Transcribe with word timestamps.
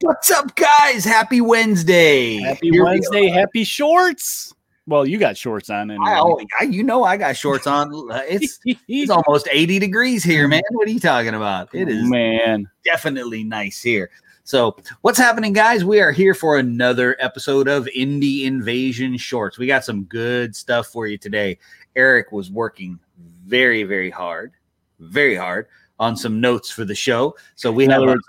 What's 0.00 0.30
up, 0.30 0.56
guys? 0.56 1.04
Happy 1.04 1.42
Wednesday. 1.42 2.38
Happy 2.38 2.70
Here 2.70 2.82
we 2.82 2.90
Wednesday. 2.90 3.28
Happy 3.28 3.62
shorts. 3.62 4.54
Well, 4.86 5.04
you 5.04 5.18
got 5.18 5.36
shorts 5.36 5.68
on 5.68 5.90
anyway. 5.90 6.06
I, 6.08 6.20
oh, 6.20 6.40
I- 6.58 6.64
you 6.64 6.82
know 6.82 7.04
I 7.04 7.18
got 7.18 7.36
shorts 7.36 7.66
on. 7.66 7.92
It's 8.26 8.58
it's 8.64 9.10
almost 9.10 9.48
80 9.52 9.80
degrees 9.80 10.24
here, 10.24 10.48
man. 10.48 10.62
What 10.70 10.88
are 10.88 10.92
you 10.92 10.98
talking 10.98 11.34
about? 11.34 11.68
It 11.74 11.90
is 11.90 12.08
man. 12.08 12.66
definitely 12.86 13.44
nice 13.44 13.82
here. 13.82 14.08
So, 14.44 14.76
what's 15.02 15.18
happening, 15.18 15.52
guys? 15.52 15.84
We 15.84 16.00
are 16.00 16.12
here 16.12 16.32
for 16.32 16.56
another 16.56 17.18
episode 17.20 17.68
of 17.68 17.84
Indie 17.94 18.44
Invasion 18.44 19.18
Shorts. 19.18 19.58
We 19.58 19.66
got 19.66 19.84
some 19.84 20.04
good 20.04 20.56
stuff 20.56 20.86
for 20.86 21.06
you 21.06 21.18
today. 21.18 21.58
Eric 21.96 22.32
was 22.32 22.50
working 22.50 22.98
very, 23.44 23.82
very 23.82 24.08
hard, 24.08 24.52
very 25.00 25.34
hard 25.34 25.66
on 25.98 26.16
some 26.16 26.40
notes 26.40 26.70
for 26.70 26.84
the 26.84 26.94
show. 26.94 27.36
So, 27.54 27.72
we 27.72 27.84
In 27.84 27.90
have 27.90 28.02
words, 28.02 28.24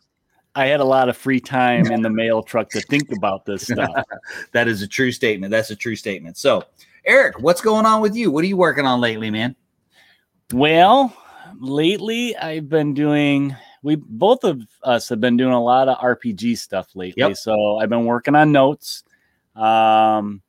I 0.55 0.66
had 0.66 0.80
a 0.80 0.85
lot 0.85 1.08
of 1.09 1.16
free 1.16 1.39
time 1.39 1.85
in 1.91 2.02
the 2.02 2.09
mail 2.09 2.41
truck 2.41 2.70
to 2.71 2.81
think 2.81 3.12
about 3.12 3.45
this 3.45 3.62
stuff. 3.67 4.03
that 4.53 4.67
is 4.67 4.81
a 4.81 4.88
true 4.88 5.12
statement. 5.12 5.52
That's 5.52 5.70
a 5.70 5.75
true 5.75 5.95
statement. 5.95 6.38
So, 6.38 6.64
Eric, 7.05 7.39
what's 7.39 7.61
going 7.61 7.86
on 7.86 8.02
with 8.02 8.16
you? 8.16 8.31
What 8.31 8.44
are 8.44 8.47
you 8.47 8.58
working 8.58 8.86
on 8.86 9.00
lately, 9.00 9.30
man? 9.30 9.55
Well, 10.52 11.16
lately 11.59 12.36
I've 12.36 12.69
been 12.69 12.94
doing 12.94 13.55
we 13.83 13.95
both 13.95 14.44
of 14.44 14.61
us 14.83 15.08
have 15.09 15.22
been 15.22 15.38
doing 15.38 15.53
a 15.53 15.64
lot 15.64 15.88
of 15.88 15.97
RPG 15.99 16.58
stuff 16.58 16.95
lately. 16.95 17.22
Yep. 17.22 17.38
So 17.38 17.77
I've 17.77 17.89
been 17.89 18.05
working 18.05 18.36
on 18.36 18.52
notes. 18.52 19.03
Um 19.55 20.42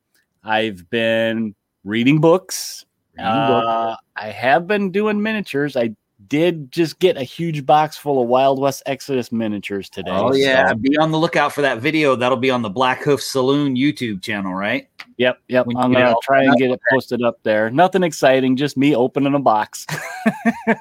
I've 0.43 0.89
been 0.89 1.55
reading 1.85 2.21
books. 2.21 2.87
Uh, 3.19 3.97
I 4.15 4.29
have 4.29 4.69
been 4.69 4.93
doing 4.93 5.21
miniatures. 5.21 5.77
I 5.77 5.95
did 6.29 6.71
just 6.71 6.99
get 6.99 7.17
a 7.17 7.23
huge 7.23 7.65
box 7.67 7.97
full 7.97 8.23
of 8.23 8.29
Wild 8.29 8.61
West 8.61 8.83
Exodus 8.87 9.33
miniatures 9.33 9.89
today. 9.89 10.11
Oh 10.11 10.35
yeah, 10.35 10.69
so- 10.69 10.75
be 10.75 10.97
on 10.99 11.11
the 11.11 11.19
lookout 11.19 11.53
for 11.53 11.63
that 11.63 11.79
video. 11.79 12.17
That'll 12.17 12.37
be 12.37 12.51
on 12.51 12.63
the 12.63 12.71
Black 12.71 13.03
Hoof 13.03 13.23
Saloon 13.23 13.77
YouTube 13.77 14.23
channel, 14.23 14.55
right? 14.55 14.89
Yep, 15.17 15.41
yep. 15.49 15.67
When 15.67 15.77
I'm 15.77 15.93
gonna 15.93 16.15
try 16.23 16.45
and 16.45 16.57
get 16.57 16.71
it 16.71 16.81
posted 16.91 17.23
up 17.23 17.39
there. 17.43 17.71
Nothing 17.71 18.03
exciting, 18.03 18.57
just 18.57 18.77
me 18.77 18.95
opening 18.95 19.35
a 19.35 19.41
box. 19.41 19.87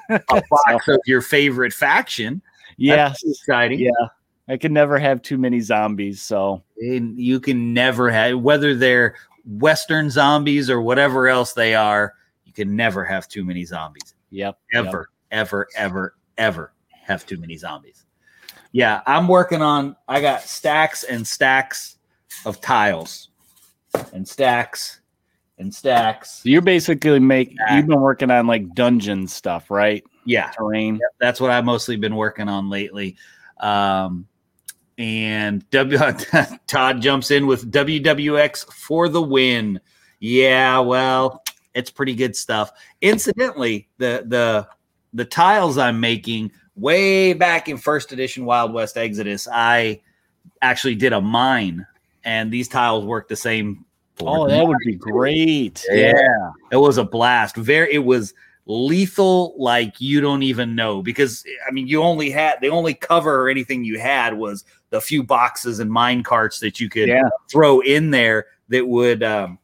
A 0.08 0.42
box 0.50 0.88
of 0.88 1.00
your 1.06 1.22
favorite 1.22 1.72
faction. 1.72 2.42
yeah, 2.76 3.14
exciting. 3.24 3.80
yeah. 3.80 3.90
I 4.48 4.56
can 4.56 4.72
never 4.72 4.98
have 4.98 5.20
too 5.22 5.36
many 5.36 5.60
zombies, 5.60 6.22
so 6.22 6.62
And 6.78 7.18
you 7.18 7.38
can 7.40 7.74
never 7.74 8.10
have 8.10 8.38
whether 8.40 8.74
they're 8.74 9.16
Western 9.44 10.10
zombies 10.10 10.70
or 10.70 10.80
whatever 10.80 11.28
else 11.28 11.52
they 11.52 11.74
are. 11.74 12.14
You 12.44 12.52
can 12.52 12.74
never 12.76 13.04
have 13.04 13.28
too 13.28 13.44
many 13.44 13.64
zombies. 13.64 14.14
yep. 14.30 14.58
yep. 14.72 14.92
Ever, 15.30 15.66
ever, 15.76 16.14
ever, 16.36 16.72
have 16.90 17.26
too 17.26 17.36
many 17.38 17.56
zombies. 17.56 18.04
Yeah, 18.72 19.00
I'm 19.06 19.28
working 19.28 19.62
on. 19.62 19.96
I 20.08 20.20
got 20.20 20.42
stacks 20.42 21.04
and 21.04 21.26
stacks 21.26 21.96
of 22.44 22.60
tiles, 22.60 23.30
and 24.12 24.26
stacks 24.26 25.00
and 25.58 25.74
stacks. 25.74 26.42
So 26.42 26.48
you're 26.50 26.62
basically 26.62 27.18
make 27.18 27.54
Yeah. 27.54 27.76
you've 27.76 27.86
been 27.86 28.00
working 28.00 28.30
on 28.30 28.46
like 28.46 28.74
dungeon 28.74 29.26
stuff, 29.26 29.70
right? 29.70 30.04
Yeah, 30.24 30.50
Terrain. 30.50 31.00
that's 31.18 31.40
what 31.40 31.50
I've 31.50 31.64
mostly 31.64 31.96
been 31.96 32.14
working 32.14 32.48
on 32.48 32.68
lately. 32.68 33.16
Um, 33.58 34.26
and 34.98 35.68
w- 35.70 35.98
Todd 36.66 37.00
jumps 37.00 37.30
in 37.30 37.46
with 37.46 37.70
WWX 37.72 38.70
for 38.72 39.08
the 39.08 39.22
win. 39.22 39.80
Yeah, 40.20 40.78
well, 40.80 41.42
it's 41.74 41.90
pretty 41.90 42.14
good 42.14 42.36
stuff. 42.36 42.72
Incidentally, 43.00 43.88
the 43.98 44.24
the 44.26 44.68
the 45.14 45.24
tiles 45.24 45.78
I'm 45.78 46.00
making 46.00 46.52
way 46.76 47.32
back 47.32 47.68
in 47.68 47.76
first 47.76 48.12
edition 48.12 48.44
Wild 48.44 48.72
West 48.72 48.96
Exodus, 48.96 49.48
I 49.52 50.00
actually 50.62 50.94
did 50.94 51.12
a 51.12 51.20
mine, 51.20 51.86
and 52.24 52.52
these 52.52 52.68
tiles 52.68 53.04
work 53.04 53.28
the 53.28 53.36
same. 53.36 53.84
Oh, 54.20 54.48
that 54.48 54.66
would 54.66 54.78
be 54.84 54.96
great. 54.96 55.84
Yeah. 55.90 56.50
It 56.72 56.76
was 56.76 56.98
a 56.98 57.04
blast. 57.04 57.56
Very 57.56 57.92
it 57.94 58.04
was 58.04 58.34
lethal 58.66 59.54
like 59.56 59.98
you 59.98 60.20
don't 60.20 60.42
even 60.42 60.74
know 60.74 61.00
because 61.00 61.42
I 61.66 61.70
mean 61.70 61.86
you 61.86 62.02
only 62.02 62.30
had 62.30 62.58
the 62.60 62.68
only 62.68 62.92
cover 62.92 63.40
or 63.42 63.48
anything 63.48 63.82
you 63.82 63.98
had 63.98 64.34
was 64.34 64.62
the 64.90 65.00
few 65.00 65.22
boxes 65.22 65.78
and 65.80 65.90
mine 65.90 66.22
carts 66.22 66.60
that 66.60 66.78
you 66.78 66.90
could 66.90 67.08
Yeah. 67.08 67.30
throw 67.50 67.80
in 67.80 68.10
there 68.10 68.46
that 68.68 68.86
would 68.86 69.22
um 69.22 69.58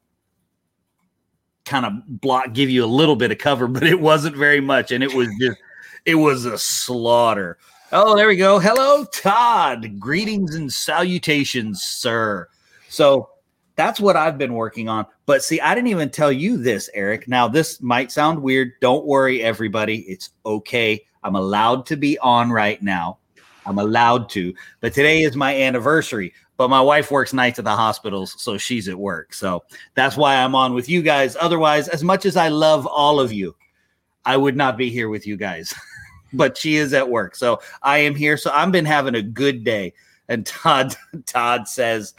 kind 1.64 1.86
of 1.86 2.20
block 2.20 2.52
give 2.52 2.70
you 2.70 2.84
a 2.84 2.86
little 2.86 3.16
bit 3.16 3.32
of 3.32 3.38
cover 3.38 3.66
but 3.68 3.82
it 3.84 4.00
wasn't 4.00 4.36
very 4.36 4.60
much 4.60 4.92
and 4.92 5.02
it 5.02 5.14
was 5.14 5.28
just 5.40 5.58
it 6.04 6.16
was 6.16 6.44
a 6.44 6.58
slaughter. 6.58 7.56
Oh, 7.90 8.14
there 8.16 8.28
we 8.28 8.36
go. 8.36 8.58
Hello 8.58 9.04
Todd. 9.04 9.98
Greetings 9.98 10.54
and 10.54 10.70
salutations, 10.70 11.82
sir. 11.82 12.48
So 12.88 13.30
that's 13.76 14.00
what 14.00 14.16
I've 14.16 14.38
been 14.38 14.54
working 14.54 14.88
on. 14.88 15.06
But 15.26 15.42
see, 15.42 15.60
I 15.60 15.74
didn't 15.74 15.88
even 15.88 16.10
tell 16.10 16.30
you 16.30 16.56
this, 16.56 16.90
Eric. 16.94 17.28
Now, 17.28 17.48
this 17.48 17.80
might 17.80 18.12
sound 18.12 18.42
weird. 18.42 18.72
Don't 18.80 19.06
worry, 19.06 19.42
everybody. 19.42 20.00
It's 20.00 20.30
okay. 20.44 21.04
I'm 21.22 21.36
allowed 21.36 21.86
to 21.86 21.96
be 21.96 22.18
on 22.18 22.50
right 22.50 22.80
now. 22.82 23.18
I'm 23.66 23.78
allowed 23.78 24.28
to. 24.30 24.54
But 24.80 24.94
today 24.94 25.22
is 25.22 25.36
my 25.36 25.54
anniversary. 25.54 26.32
But 26.56 26.70
my 26.70 26.80
wife 26.80 27.10
works 27.10 27.32
nights 27.32 27.58
at 27.58 27.64
the 27.64 27.74
hospitals, 27.74 28.36
so 28.40 28.56
she's 28.56 28.88
at 28.88 28.96
work. 28.96 29.34
So 29.34 29.64
that's 29.94 30.16
why 30.16 30.36
I'm 30.36 30.54
on 30.54 30.72
with 30.72 30.88
you 30.88 31.02
guys. 31.02 31.36
Otherwise, 31.40 31.88
as 31.88 32.04
much 32.04 32.26
as 32.26 32.36
I 32.36 32.46
love 32.46 32.86
all 32.86 33.18
of 33.18 33.32
you, 33.32 33.56
I 34.24 34.36
would 34.36 34.56
not 34.56 34.76
be 34.76 34.88
here 34.88 35.08
with 35.08 35.26
you 35.26 35.36
guys. 35.36 35.74
but 36.34 36.56
she 36.56 36.76
is 36.76 36.92
at 36.92 37.08
work. 37.08 37.34
So 37.34 37.60
I 37.82 37.98
am 37.98 38.14
here. 38.14 38.36
So 38.36 38.50
I've 38.52 38.72
been 38.72 38.84
having 38.84 39.14
a 39.14 39.22
good 39.22 39.64
day. 39.64 39.94
And 40.28 40.44
Todd 40.44 40.94
Todd 41.26 41.68
says, 41.68 42.14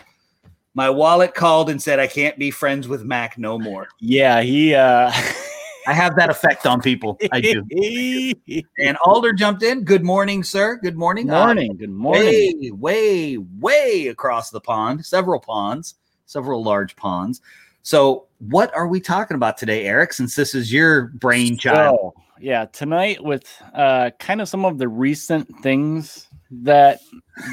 my 0.74 0.90
wallet 0.90 1.34
called 1.34 1.70
and 1.70 1.82
said 1.82 2.00
I 2.00 2.08
can't 2.08 2.38
be 2.38 2.52
friends 2.52 2.88
with 2.88 3.04
Mac 3.04 3.38
no 3.38 3.58
more. 3.58 3.88
Yeah, 4.00 4.42
he 4.42 4.76
uh 4.76 5.12
I 5.88 5.94
have 5.94 6.16
that 6.16 6.30
effect 6.30 6.66
on 6.66 6.82
people. 6.82 7.18
I 7.32 7.42
do. 7.42 7.64
And 8.80 8.98
Alder 9.06 9.34
jumped 9.34 9.64
in. 9.64 9.84
Good 9.84 10.04
morning, 10.04 10.44
sir. 10.44 10.78
Good 10.82 10.98
morning. 10.98 11.30
Uh, 11.30 11.46
morning. 11.46 11.78
Good 11.78 11.90
morning. 11.90 12.26
way, 12.26 12.72
way, 12.72 13.38
way 13.60 14.08
across 14.08 14.50
the 14.50 14.62
pond, 14.62 15.06
several 15.06 15.40
ponds, 15.40 15.96
several 16.26 16.64
large 16.64 16.96
ponds. 16.96 17.42
So, 17.84 18.26
what 18.40 18.76
are 18.76 18.88
we 18.88 19.00
talking 19.00 19.36
about 19.36 19.58
today, 19.58 19.86
Eric? 19.86 20.14
Since 20.14 20.36
this 20.36 20.56
is 20.56 20.72
your 20.72 21.08
brainchild, 21.08 22.00
So, 22.00 22.14
yeah, 22.40 22.66
tonight 22.66 23.24
with 23.24 23.46
uh 23.74 24.12
kind 24.20 24.42
of 24.42 24.50
some 24.50 24.66
of 24.66 24.78
the 24.78 24.88
recent 24.88 25.48
things 25.62 26.28
that 26.52 27.00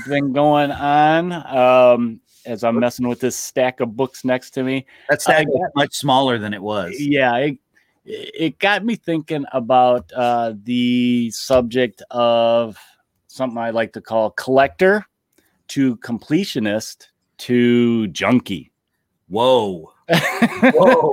been 0.06 0.32
going 0.32 0.70
on. 0.70 1.32
Um 1.32 2.20
as 2.44 2.64
I'm 2.64 2.78
messing 2.78 3.06
with 3.06 3.20
this 3.20 3.37
stack 3.37 3.81
of 3.81 3.97
books 3.97 4.25
next 4.25 4.50
to 4.53 4.62
me. 4.62 4.87
that 5.09 5.22
stack 5.22 5.47
is 5.47 5.60
much 5.76 5.94
smaller 5.94 6.38
than 6.38 6.53
it 6.53 6.62
was. 6.62 6.94
Yeah, 6.99 7.37
it, 7.37 7.59
it 8.05 8.59
got 8.59 8.85
me 8.85 8.97
thinking 8.97 9.45
about 9.53 10.13
uh 10.13 10.55
the 10.65 11.31
subject 11.31 12.03
of 12.11 12.77
something 13.29 13.59
I 13.59 13.71
like 13.71 13.93
to 13.95 14.01
call 14.01 14.31
collector 14.31 15.07
to 15.69 15.97
completionist 15.99 17.09
to 17.38 18.09
junkie. 18.09 18.71
Whoa, 19.29 19.93
whoa, 20.62 21.12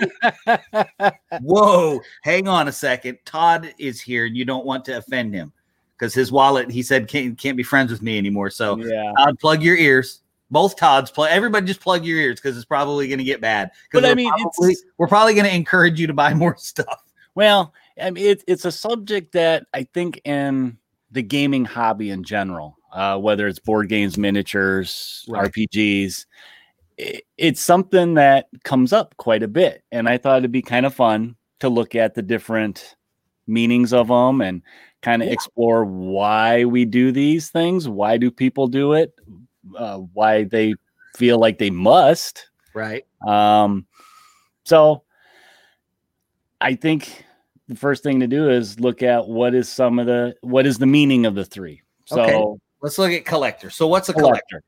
whoa! 1.41 2.01
Hang 2.23 2.47
on 2.47 2.67
a 2.67 2.71
second. 2.71 3.17
Todd 3.23 3.73
is 3.77 4.01
here, 4.01 4.25
and 4.25 4.35
you 4.35 4.43
don't 4.43 4.65
want 4.65 4.83
to 4.85 4.97
offend 4.97 5.33
him 5.33 5.53
because 5.97 6.13
his 6.13 6.31
wallet. 6.31 6.69
He 6.69 6.83
said 6.83 7.07
can't 7.07 7.37
can't 7.37 7.55
be 7.55 7.63
friends 7.63 7.91
with 7.91 8.01
me 8.01 8.17
anymore. 8.17 8.49
So 8.49 8.77
yeah. 8.77 9.13
Todd, 9.17 9.39
plug 9.39 9.63
your 9.63 9.77
ears. 9.77 10.21
Both 10.51 10.75
Todds, 10.77 11.11
play. 11.11 11.29
Everybody, 11.29 11.65
just 11.67 11.79
plug 11.81 12.03
your 12.05 12.17
ears 12.17 12.35
because 12.41 12.55
it's 12.57 12.65
probably 12.65 13.07
going 13.07 13.19
to 13.19 13.23
get 13.23 13.39
bad. 13.41 13.71
But 13.93 14.05
I 14.05 14.15
mean, 14.15 14.29
probably, 14.29 14.71
it's- 14.71 14.83
we're 14.97 15.07
probably 15.07 15.33
going 15.35 15.45
to 15.47 15.55
encourage 15.55 15.99
you 15.99 16.07
to 16.07 16.13
buy 16.13 16.33
more 16.33 16.55
stuff. 16.59 17.03
Well, 17.35 17.73
I 18.01 18.09
mean, 18.11 18.25
it, 18.25 18.43
it's 18.47 18.65
a 18.65 18.71
subject 18.71 19.33
that 19.33 19.65
I 19.73 19.83
think 19.83 20.21
in 20.25 20.77
the 21.11 21.21
gaming 21.21 21.65
hobby 21.65 22.09
in 22.09 22.23
general, 22.23 22.77
uh, 22.93 23.17
whether 23.19 23.47
it's 23.47 23.59
board 23.59 23.89
games, 23.89 24.17
miniatures, 24.17 25.25
Right. 25.29 25.51
RPGs, 25.51 26.25
i 26.99 27.21
it's 27.37 27.61
something 27.61 28.15
that 28.15 28.47
comes 28.63 28.91
up 28.91 29.15
quite 29.17 29.43
a 29.43 29.47
bit. 29.47 29.83
And 29.91 30.09
I 30.09 30.17
thought 30.17 30.39
it'd 30.39 30.51
be 30.51 30.61
kind 30.61 30.85
of 30.85 30.93
fun 30.93 31.35
to 31.59 31.69
look 31.69 31.95
at 31.95 32.13
the 32.15 32.21
different 32.21 32.95
meanings 33.47 33.93
of 33.93 34.07
them 34.09 34.41
and 34.41 34.61
kind 35.01 35.21
of 35.21 35.27
Yeah. 35.27 35.33
explore 35.33 35.85
why 35.85 36.65
we 36.65 36.83
do 36.85 37.11
these 37.13 37.49
things. 37.51 37.87
Why 37.87 38.17
do 38.17 38.29
people 38.31 38.67
do 38.67 38.93
it? 38.93 39.13
Uh, 39.75 39.97
why 39.97 40.43
they 40.43 40.73
feel 41.15 41.39
like 41.39 41.57
they 41.57 41.69
must. 41.69 42.49
Right. 42.73 43.05
Um, 43.27 43.85
so 44.63 45.03
I 46.61 46.75
think 46.75 47.25
the 47.67 47.75
first 47.75 48.03
thing 48.03 48.19
to 48.19 48.27
do 48.27 48.49
is 48.49 48.79
look 48.79 49.03
at 49.03 49.27
what 49.27 49.53
is 49.53 49.69
some 49.69 49.99
of 49.99 50.05
the 50.05 50.35
what 50.41 50.65
is 50.65 50.77
the 50.77 50.85
meaning 50.85 51.25
of 51.25 51.35
the 51.35 51.45
three. 51.45 51.81
So 52.05 52.21
Okay. 52.21 52.59
Let's 52.81 52.97
look 52.97 53.11
at 53.11 53.25
collector. 53.25 53.69
So, 53.69 53.87
what's 53.87 54.09
a 54.09 54.13
collector? 54.13 54.41
collector. 54.49 54.63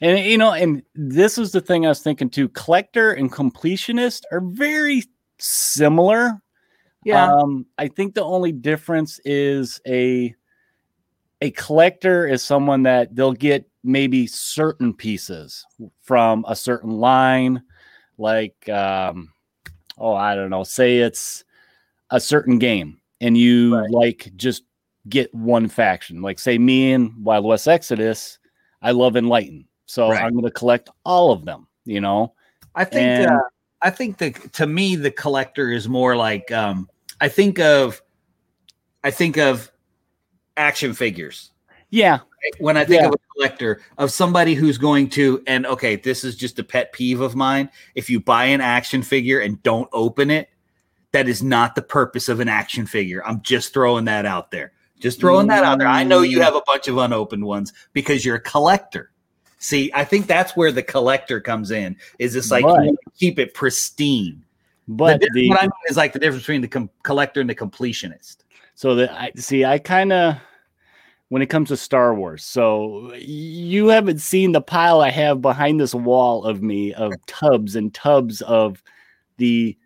And 0.00 0.26
you 0.26 0.36
know, 0.36 0.52
and 0.52 0.82
this 0.94 1.38
is 1.38 1.52
the 1.52 1.60
thing 1.60 1.86
I 1.86 1.88
was 1.88 2.00
thinking 2.00 2.28
too. 2.28 2.48
Collector 2.50 3.12
and 3.12 3.32
completionist 3.32 4.22
are 4.32 4.40
very 4.40 5.04
similar. 5.38 6.40
Yeah. 7.04 7.32
Um, 7.32 7.66
I 7.78 7.88
think 7.88 8.14
the 8.14 8.24
only 8.24 8.52
difference 8.52 9.20
is 9.24 9.80
a 9.86 10.34
a 11.40 11.50
collector 11.52 12.26
is 12.26 12.42
someone 12.42 12.82
that 12.82 13.14
they'll 13.14 13.32
get 13.32 13.68
maybe 13.84 14.26
certain 14.26 14.92
pieces 14.94 15.64
from 16.00 16.44
a 16.48 16.56
certain 16.56 16.90
line, 16.90 17.62
like 18.18 18.68
um, 18.68 19.32
oh, 19.98 20.14
I 20.14 20.34
don't 20.34 20.50
know, 20.50 20.64
say 20.64 20.98
it's 20.98 21.44
a 22.10 22.18
certain 22.18 22.58
game, 22.58 23.00
and 23.20 23.36
you 23.36 23.76
right. 23.76 23.90
like 23.90 24.32
just 24.36 24.64
get 25.08 25.32
one 25.34 25.68
faction. 25.68 26.22
Like 26.22 26.38
say 26.38 26.58
me 26.58 26.92
and 26.92 27.12
Wild 27.24 27.44
West 27.44 27.68
Exodus, 27.68 28.38
I 28.82 28.92
love 28.92 29.16
Enlighten, 29.16 29.68
so 29.86 30.10
right. 30.10 30.22
I'm 30.22 30.32
going 30.32 30.44
to 30.44 30.50
collect 30.50 30.88
all 31.04 31.30
of 31.30 31.44
them. 31.44 31.68
You 31.84 32.00
know, 32.00 32.34
I 32.74 32.84
think 32.84 33.02
and, 33.02 33.30
uh, 33.30 33.42
I 33.82 33.90
think 33.90 34.18
the 34.18 34.30
to 34.30 34.66
me 34.66 34.96
the 34.96 35.10
collector 35.10 35.70
is 35.70 35.88
more 35.88 36.16
like 36.16 36.50
um, 36.50 36.88
I 37.20 37.28
think 37.28 37.58
of 37.58 38.02
I 39.04 39.10
think 39.10 39.36
of 39.36 39.70
action 40.56 40.94
figures. 40.94 41.50
Yeah. 41.94 42.18
When 42.58 42.76
I 42.76 42.84
think 42.84 43.02
yeah. 43.02 43.08
of 43.08 43.14
a 43.14 43.34
collector, 43.34 43.80
of 43.98 44.10
somebody 44.10 44.54
who's 44.54 44.78
going 44.78 45.10
to, 45.10 45.42
and 45.46 45.64
okay, 45.64 45.94
this 45.94 46.24
is 46.24 46.34
just 46.34 46.58
a 46.58 46.64
pet 46.64 46.92
peeve 46.92 47.20
of 47.20 47.36
mine. 47.36 47.70
If 47.94 48.10
you 48.10 48.18
buy 48.18 48.46
an 48.46 48.60
action 48.60 49.00
figure 49.00 49.38
and 49.38 49.62
don't 49.62 49.88
open 49.92 50.28
it, 50.28 50.48
that 51.12 51.28
is 51.28 51.40
not 51.40 51.76
the 51.76 51.82
purpose 51.82 52.28
of 52.28 52.40
an 52.40 52.48
action 52.48 52.84
figure. 52.84 53.24
I'm 53.24 53.40
just 53.42 53.72
throwing 53.72 54.06
that 54.06 54.26
out 54.26 54.50
there. 54.50 54.72
Just 54.98 55.20
throwing 55.20 55.46
that 55.46 55.62
out 55.62 55.78
there. 55.78 55.86
I 55.86 56.02
know 56.02 56.22
you 56.22 56.38
mm. 56.38 56.42
have 56.42 56.56
a 56.56 56.62
bunch 56.66 56.88
of 56.88 56.98
unopened 56.98 57.44
ones 57.44 57.72
because 57.92 58.24
you're 58.24 58.36
a 58.36 58.40
collector. 58.40 59.12
See, 59.58 59.92
I 59.94 60.04
think 60.04 60.26
that's 60.26 60.56
where 60.56 60.72
the 60.72 60.82
collector 60.82 61.40
comes 61.40 61.70
in. 61.70 61.96
Is 62.18 62.34
this 62.34 62.50
like 62.50 62.64
but, 62.64 62.88
keep 63.16 63.38
it 63.38 63.54
pristine? 63.54 64.44
But 64.88 65.20
the, 65.20 65.30
the, 65.32 65.48
what 65.48 65.60
I 65.60 65.62
mean 65.62 65.70
is 65.88 65.96
like 65.96 66.12
the 66.12 66.18
difference 66.18 66.42
between 66.42 66.60
the 66.60 66.68
com- 66.68 66.90
collector 67.04 67.40
and 67.40 67.48
the 67.48 67.54
completionist. 67.54 68.38
So 68.74 68.96
that 68.96 69.12
I 69.12 69.30
see, 69.36 69.64
I 69.64 69.78
kind 69.78 70.12
of 70.12 70.36
when 71.28 71.42
it 71.42 71.46
comes 71.46 71.68
to 71.68 71.76
Star 71.76 72.14
Wars. 72.14 72.44
So 72.44 73.12
you 73.14 73.88
haven't 73.88 74.20
seen 74.20 74.52
the 74.52 74.60
pile 74.60 75.00
I 75.00 75.10
have 75.10 75.42
behind 75.42 75.80
this 75.80 75.94
wall 75.94 76.44
of 76.44 76.62
me 76.62 76.92
of 76.94 77.12
tubs 77.26 77.76
and 77.76 77.92
tubs 77.92 78.40
of 78.42 78.82
the 79.36 79.76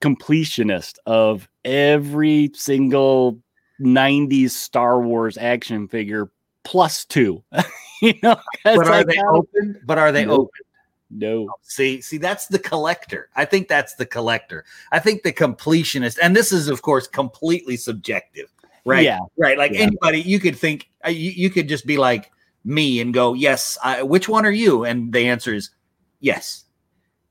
completionist 0.00 0.98
of 1.06 1.48
every 1.64 2.50
single 2.54 3.38
90s 3.80 4.50
Star 4.50 5.00
Wars 5.00 5.36
action 5.38 5.88
figure 5.88 6.30
plus 6.64 7.04
two. 7.04 7.42
you 8.02 8.14
know, 8.22 8.36
but 8.64 8.86
are 8.86 9.04
they 9.04 9.20
open? 9.28 9.80
But 9.84 9.98
are 9.98 10.12
they 10.12 10.24
no. 10.24 10.32
open? 10.32 10.60
No. 11.10 11.46
Oh, 11.48 11.54
see, 11.62 12.00
see, 12.00 12.18
that's 12.18 12.48
the 12.48 12.58
collector. 12.58 13.28
I 13.36 13.44
think 13.44 13.68
that's 13.68 13.94
the 13.94 14.06
collector. 14.06 14.64
I 14.90 14.98
think 14.98 15.22
the 15.22 15.32
completionist, 15.32 16.18
and 16.20 16.34
this 16.34 16.50
is, 16.50 16.68
of 16.68 16.82
course, 16.82 17.06
completely 17.06 17.76
subjective, 17.76 18.52
right? 18.86 19.04
Yeah. 19.04 19.18
Right. 19.36 19.58
Like 19.58 19.72
yeah. 19.72 19.80
anybody, 19.80 20.20
you 20.22 20.40
could 20.40 20.56
think, 20.56 20.88
uh, 21.04 21.10
you, 21.10 21.30
you 21.30 21.50
could 21.50 21.68
just 21.68 21.86
be 21.86 21.98
like 21.98 22.30
me 22.64 23.00
and 23.00 23.12
go, 23.12 23.34
yes, 23.34 23.76
I, 23.82 24.02
which 24.02 24.28
one 24.28 24.46
are 24.46 24.50
you? 24.50 24.84
And 24.84 25.12
the 25.12 25.28
answer 25.28 25.54
is 25.54 25.70
yes. 26.20 26.64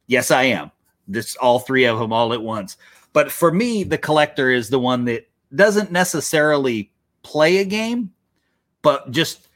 Yes, 0.08 0.30
I 0.30 0.44
am. 0.44 0.72
This, 1.08 1.36
all 1.38 1.60
three 1.60 1.86
of 1.86 1.98
them 1.98 2.14
all 2.14 2.34
at 2.34 2.42
once. 2.42 2.78
But 3.14 3.32
for 3.32 3.52
me, 3.52 3.84
the 3.84 3.98
collector 3.98 4.52
is 4.52 4.70
the 4.70 4.80
one 4.80 5.06
that 5.06 5.28
doesn't 5.56 5.92
necessarily 5.92 6.92
play 7.24 7.58
a 7.58 7.66
game, 7.66 8.12
but 8.82 9.10
just 9.12 9.48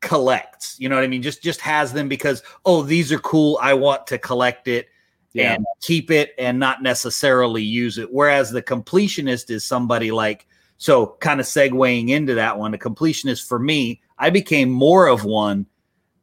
collects. 0.00 0.76
You 0.78 0.88
know 0.88 0.94
what 0.94 1.04
I 1.04 1.08
mean? 1.08 1.22
Just 1.22 1.42
just 1.42 1.60
has 1.60 1.92
them 1.92 2.08
because 2.08 2.42
oh, 2.64 2.82
these 2.82 3.12
are 3.12 3.18
cool. 3.18 3.58
I 3.60 3.74
want 3.74 4.06
to 4.08 4.18
collect 4.18 4.68
it 4.68 4.88
yeah. 5.32 5.54
and 5.54 5.66
keep 5.82 6.10
it 6.10 6.34
and 6.38 6.58
not 6.58 6.82
necessarily 6.82 7.62
use 7.62 7.98
it. 7.98 8.12
Whereas 8.12 8.50
the 8.50 8.62
completionist 8.62 9.50
is 9.50 9.64
somebody 9.64 10.10
like 10.10 10.46
so 10.78 11.16
kind 11.20 11.40
of 11.40 11.46
segueing 11.46 12.08
into 12.08 12.34
that 12.34 12.58
one. 12.58 12.70
The 12.70 12.78
completionist 12.78 13.46
for 13.46 13.58
me, 13.58 14.00
I 14.18 14.30
became 14.30 14.70
more 14.70 15.06
of 15.08 15.24
one 15.24 15.66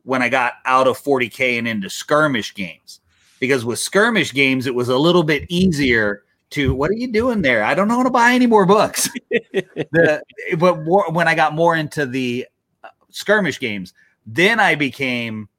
when 0.03 0.21
I 0.21 0.29
got 0.29 0.53
out 0.65 0.87
of 0.87 0.99
40k 1.01 1.59
and 1.59 1.67
into 1.67 1.89
skirmish 1.89 2.53
games. 2.53 3.01
Because 3.39 3.65
with 3.65 3.79
skirmish 3.79 4.33
games, 4.33 4.65
it 4.65 4.73
was 4.73 4.87
a 4.87 4.97
little 4.97 5.23
bit 5.23 5.45
easier 5.49 6.23
to 6.51 6.73
what 6.73 6.89
are 6.89 6.95
you 6.95 7.11
doing 7.11 7.41
there? 7.41 7.63
I 7.63 7.73
don't 7.73 7.89
want 7.89 8.05
to 8.05 8.11
buy 8.11 8.31
any 8.31 8.47
more 8.47 8.65
books. 8.65 9.09
the, 9.31 10.21
but 10.57 10.83
more, 10.83 11.11
when 11.11 11.27
I 11.27 11.35
got 11.35 11.53
more 11.53 11.75
into 11.75 12.05
the 12.05 12.47
uh, 12.83 12.89
skirmish 13.09 13.59
games. 13.59 13.93
Then 14.25 14.59
I 14.59 14.75
became 14.75 15.49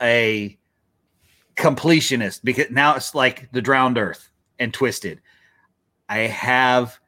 a 0.00 0.58
completionist 1.56 2.40
because 2.44 2.70
now 2.70 2.94
it's 2.94 3.14
like 3.14 3.50
the 3.52 3.62
drowned 3.62 3.98
earth 3.98 4.30
and 4.58 4.74
twisted. 4.74 5.20
I 6.08 6.18
have 6.18 7.00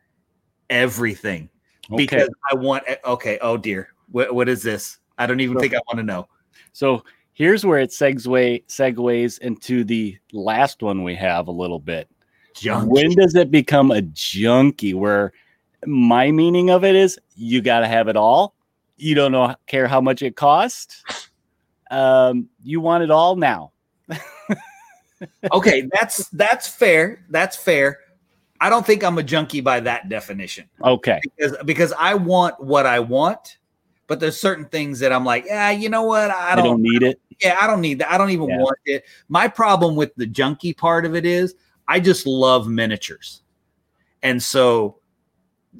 everything 0.70 1.48
okay. 1.90 1.96
because 1.96 2.28
I 2.50 2.56
want. 2.56 2.84
Okay. 3.04 3.38
Oh 3.40 3.56
dear. 3.56 3.90
What, 4.10 4.34
what 4.34 4.48
is 4.48 4.62
this? 4.62 4.98
I 5.18 5.26
don't 5.26 5.40
even 5.40 5.56
so, 5.56 5.60
think 5.60 5.74
I 5.74 5.80
want 5.86 5.98
to 5.98 6.02
know. 6.02 6.28
So 6.72 7.04
here's 7.32 7.64
where 7.64 7.78
it 7.78 7.90
segue 7.90 8.64
segues 8.66 9.38
into 9.40 9.84
the 9.84 10.18
last 10.32 10.82
one 10.82 11.02
we 11.02 11.14
have 11.16 11.48
a 11.48 11.52
little 11.52 11.80
bit. 11.80 12.08
Junkie. 12.54 12.88
When 12.88 13.14
does 13.14 13.34
it 13.34 13.50
become 13.50 13.90
a 13.90 14.02
junkie? 14.02 14.94
Where 14.94 15.32
my 15.86 16.30
meaning 16.30 16.70
of 16.70 16.84
it 16.84 16.96
is 16.96 17.18
you 17.34 17.60
got 17.60 17.80
to 17.80 17.88
have 17.88 18.08
it 18.08 18.16
all 18.16 18.54
you 18.98 19.14
don't 19.14 19.32
know 19.32 19.54
care 19.66 19.86
how 19.86 20.00
much 20.00 20.22
it 20.22 20.36
costs. 20.36 21.02
Um, 21.90 22.48
you 22.62 22.80
want 22.80 23.04
it 23.04 23.10
all 23.10 23.36
now. 23.36 23.72
okay, 25.52 25.88
that's 25.92 26.28
that's 26.30 26.68
fair. 26.68 27.24
That's 27.30 27.56
fair. 27.56 28.00
I 28.60 28.70
don't 28.70 28.84
think 28.84 29.04
I'm 29.04 29.18
a 29.18 29.22
junkie 29.22 29.60
by 29.60 29.80
that 29.80 30.08
definition. 30.08 30.68
Okay. 30.82 31.20
Because 31.22 31.56
because 31.64 31.92
I 31.98 32.14
want 32.14 32.62
what 32.62 32.86
I 32.86 33.00
want, 33.00 33.58
but 34.06 34.20
there's 34.20 34.40
certain 34.40 34.64
things 34.66 34.98
that 35.00 35.12
I'm 35.12 35.24
like, 35.24 35.44
yeah, 35.46 35.70
you 35.70 35.88
know 35.88 36.02
what? 36.02 36.30
I 36.30 36.54
don't, 36.54 36.64
don't 36.64 36.82
need 36.82 37.02
it. 37.02 37.20
Yeah, 37.40 37.56
I 37.60 37.66
don't 37.66 37.80
need 37.80 38.00
that. 38.00 38.10
I 38.10 38.18
don't 38.18 38.30
even 38.30 38.48
yeah. 38.48 38.58
want 38.58 38.78
it. 38.84 39.04
My 39.28 39.48
problem 39.48 39.96
with 39.96 40.14
the 40.16 40.26
junkie 40.26 40.72
part 40.72 41.04
of 41.06 41.14
it 41.14 41.24
is 41.24 41.54
I 41.86 42.00
just 42.00 42.26
love 42.26 42.68
miniatures. 42.68 43.42
And 44.22 44.42
so 44.42 44.98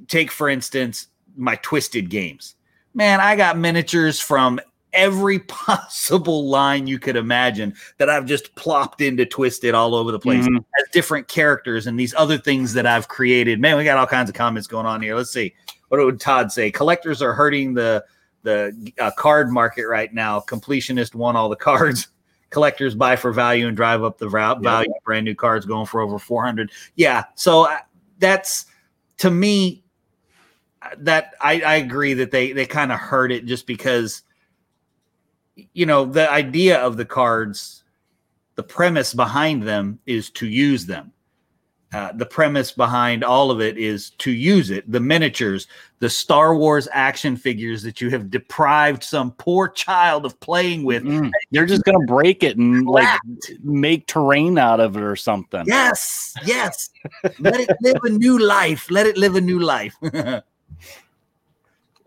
take 0.07 0.31
for 0.31 0.49
instance 0.49 1.09
my 1.37 1.57
twisted 1.57 2.09
games 2.09 2.55
man, 2.99 3.21
I 3.21 3.37
got 3.37 3.57
miniatures 3.57 4.21
from 4.21 4.61
every 4.93 5.39
possible 5.49 6.49
line 6.49 6.87
you 6.87 6.99
could 6.99 7.17
imagine 7.17 7.75
that 7.99 8.09
I've 8.09 8.27
just 8.27 8.55
plopped 8.55 9.01
into 9.01 9.27
Twisted 9.27 9.75
all 9.75 9.95
over 9.95 10.13
the 10.13 10.19
place 10.19 10.45
mm-hmm. 10.45 10.57
as 10.57 10.89
different 10.93 11.29
characters 11.29 11.87
and 11.87 11.99
these 11.99 12.15
other 12.15 12.39
things 12.39 12.73
that 12.75 12.87
I've 12.87 13.09
created. 13.09 13.61
Man, 13.61 13.77
we 13.77 13.85
got 13.85 13.99
all 13.99 14.07
kinds 14.07 14.29
of 14.29 14.35
comments 14.35 14.69
going 14.69 14.87
on 14.87 15.03
here. 15.03 15.15
Let's 15.17 15.31
see. 15.31 15.55
What 15.89 16.05
would 16.05 16.21
Todd 16.21 16.53
say? 16.53 16.71
Collectors 16.71 17.23
are 17.23 17.33
hurting 17.33 17.75
the 17.75 18.05
the 18.43 18.93
uh, 18.99 19.11
card 19.17 19.51
market 19.51 19.87
right 19.87 20.13
now. 20.13 20.41
Completionist 20.41 21.15
won 21.15 21.37
all 21.37 21.49
the 21.49 21.57
cards. 21.71 22.09
Collectors 22.51 22.95
buy 22.95 23.17
for 23.17 23.33
value 23.33 23.67
and 23.69 23.77
drive 23.77 24.03
up 24.03 24.19
the 24.19 24.29
value. 24.29 24.61
Yeah. 24.63 24.85
Brand 25.05 25.25
new 25.25 25.35
cards 25.35 25.67
going 25.67 25.87
for 25.87 26.01
over 26.01 26.19
400. 26.19 26.71
Yeah. 26.95 27.25
So 27.35 27.69
uh, 27.69 27.79
that's 28.19 28.67
to 29.19 29.31
me 29.31 29.83
that 30.99 31.35
I, 31.41 31.61
I 31.61 31.75
agree 31.77 32.15
that 32.15 32.31
they 32.31 32.53
they 32.53 32.67
kind 32.67 32.93
of 32.93 32.99
hurt 32.99 33.33
it 33.33 33.45
just 33.45 33.67
because 33.67 34.23
you 35.73 35.87
know 35.87 36.05
the 36.05 36.31
idea 36.31 36.79
of 36.79 36.97
the 36.97 37.05
cards 37.05 37.85
the 38.59 38.63
premise 38.65 39.15
behind 39.15 39.63
them 39.63 40.01
is 40.05 40.31
to 40.31 40.49
use 40.49 40.85
them. 40.85 41.13
Uh, 41.93 42.11
the 42.13 42.27
premise 42.27 42.73
behind 42.73 43.23
all 43.23 43.53
of 43.53 43.61
it 43.61 43.79
is 43.79 44.11
to 44.19 44.33
use 44.33 44.71
it. 44.71 44.91
The 44.91 44.99
miniatures 44.99 45.69
the 46.01 46.11
star 46.11 46.57
wars 46.57 46.89
action 46.93 47.37
figures 47.37 47.83
that 47.85 48.01
you 48.01 48.11
have 48.11 48.31
deprived 48.31 49.05
some 49.05 49.31
poor 49.33 49.69
child 49.69 50.27
of 50.27 50.39
playing 50.41 50.83
with. 50.83 51.05
Mm 51.05 51.31
you're 51.51 51.67
just 51.67 51.85
gonna 51.85 52.05
break 52.07 52.43
it 52.43 52.57
and 52.57 52.85
like 52.85 53.19
make 53.63 54.07
terrain 54.07 54.59
out 54.59 54.81
of 54.81 54.97
it 54.97 55.03
or 55.03 55.17
something. 55.17 55.63
Yes 55.67 56.35
yes. 56.45 56.91
Let 57.39 57.61
it 57.61 57.71
live 57.81 58.01
a 58.03 58.11
new 58.11 58.39
life. 58.39 58.91
Let 58.91 59.07
it 59.07 59.17
live 59.17 59.37
a 59.37 59.41
new 59.41 59.61
life 59.61 59.95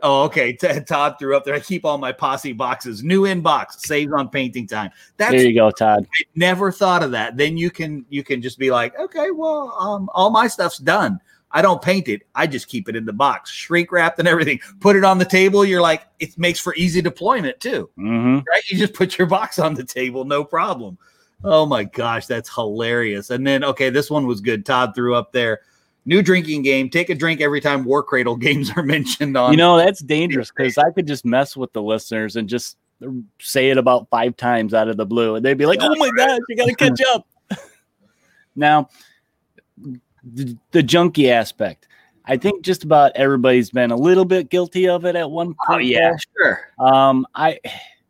Oh, 0.01 0.23
okay. 0.23 0.53
Todd 0.87 1.15
threw 1.19 1.35
up 1.35 1.45
there. 1.45 1.53
I 1.53 1.59
keep 1.59 1.85
all 1.85 1.97
my 1.97 2.11
posse 2.11 2.53
boxes. 2.53 3.03
New 3.03 3.23
inbox, 3.23 3.79
saved 3.79 4.13
on 4.13 4.29
painting 4.29 4.67
time. 4.67 4.91
That's 5.17 5.31
there 5.31 5.45
you 5.45 5.55
go, 5.55 5.71
Todd. 5.71 6.07
I 6.11 6.23
never 6.35 6.71
thought 6.71 7.03
of 7.03 7.11
that. 7.11 7.37
Then 7.37 7.57
you 7.57 7.69
can 7.69 8.05
you 8.09 8.23
can 8.23 8.41
just 8.41 8.57
be 8.59 8.71
like, 8.71 8.97
okay, 8.99 9.31
well, 9.31 9.75
um, 9.79 10.09
all 10.13 10.29
my 10.29 10.47
stuff's 10.47 10.77
done. 10.77 11.19
I 11.53 11.61
don't 11.61 11.81
paint 11.81 12.07
it. 12.07 12.21
I 12.33 12.47
just 12.47 12.67
keep 12.67 12.87
it 12.87 12.95
in 12.95 13.05
the 13.05 13.13
box, 13.13 13.51
shrink 13.51 13.91
wrapped 13.91 14.19
and 14.19 14.27
everything. 14.27 14.59
Put 14.79 14.95
it 14.95 15.03
on 15.03 15.17
the 15.17 15.25
table. 15.25 15.65
You're 15.65 15.81
like, 15.81 16.07
it 16.19 16.37
makes 16.37 16.59
for 16.59 16.73
easy 16.75 17.01
deployment 17.01 17.59
too, 17.59 17.89
mm-hmm. 17.97 18.35
right? 18.35 18.69
You 18.69 18.77
just 18.77 18.93
put 18.93 19.17
your 19.17 19.27
box 19.27 19.59
on 19.59 19.73
the 19.73 19.83
table, 19.83 20.23
no 20.23 20.45
problem. 20.45 20.97
Oh 21.43 21.65
my 21.65 21.83
gosh, 21.83 22.27
that's 22.27 22.53
hilarious. 22.53 23.31
And 23.31 23.45
then, 23.45 23.63
okay, 23.63 23.89
this 23.89 24.09
one 24.09 24.27
was 24.27 24.41
good. 24.41 24.65
Todd 24.65 24.93
threw 24.95 25.15
up 25.15 25.33
there 25.33 25.61
new 26.05 26.21
drinking 26.21 26.61
game. 26.63 26.89
Take 26.89 27.09
a 27.09 27.15
drink 27.15 27.41
every 27.41 27.61
time 27.61 27.83
War 27.83 28.03
Cradle 28.03 28.35
games 28.37 28.71
are 28.75 28.83
mentioned 28.83 29.37
on. 29.37 29.51
You 29.51 29.57
know 29.57 29.77
that's 29.77 30.01
dangerous 30.01 30.51
because 30.55 30.77
I 30.77 30.91
could 30.91 31.07
just 31.07 31.25
mess 31.25 31.55
with 31.57 31.71
the 31.73 31.81
listeners 31.81 32.35
and 32.35 32.47
just 32.49 32.77
say 33.39 33.69
it 33.69 33.77
about 33.77 34.07
five 34.09 34.37
times 34.37 34.73
out 34.73 34.87
of 34.87 34.97
the 34.97 35.05
blue, 35.05 35.35
and 35.35 35.45
they'd 35.45 35.57
be 35.57 35.65
like, 35.65 35.79
"Oh 35.81 35.95
my 35.95 36.09
gosh, 36.15 36.39
you 36.49 36.55
got 36.55 36.67
to 36.67 36.75
catch 36.75 37.01
up." 37.13 37.25
now, 38.55 38.89
the, 40.23 40.57
the 40.71 40.83
junkie 40.83 41.29
aspect. 41.31 41.87
I 42.25 42.37
think 42.37 42.61
just 42.63 42.83
about 42.83 43.11
everybody's 43.15 43.71
been 43.71 43.89
a 43.91 43.95
little 43.95 44.25
bit 44.25 44.49
guilty 44.49 44.87
of 44.87 45.05
it 45.05 45.15
at 45.15 45.29
one 45.31 45.47
point. 45.47 45.57
Oh 45.69 45.77
yeah, 45.79 46.15
sure. 46.37 46.59
Um, 46.79 47.25
I, 47.33 47.59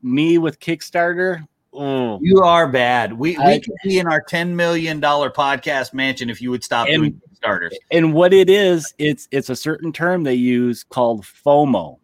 me 0.03 0.38
with 0.38 0.60
Kickstarter. 0.60 1.48
Oh, 1.74 2.19
You 2.21 2.41
are 2.41 2.67
bad. 2.67 3.13
We 3.13 3.38
we 3.38 3.43
I- 3.43 3.60
could 3.60 3.74
be 3.86 4.00
in 4.00 4.07
our 4.07 4.19
ten 4.21 4.53
million 4.57 5.00
dollar 5.00 5.31
podcast 5.31 5.93
mansion 5.93 6.29
if 6.29 6.41
you 6.41 6.51
would 6.51 6.63
stop 6.65 6.88
And- 6.89 6.98
doing 6.98 7.21
Kickstarters. 7.43 7.71
and 7.91 8.13
what 8.13 8.33
it 8.33 8.50
is, 8.50 8.93
it's 8.98 9.27
it's 9.31 9.50
a 9.50 9.55
certain 9.55 9.91
term 9.91 10.24
they 10.24 10.33
use 10.33 10.83
called 10.83 11.24
FOMO, 11.24 11.98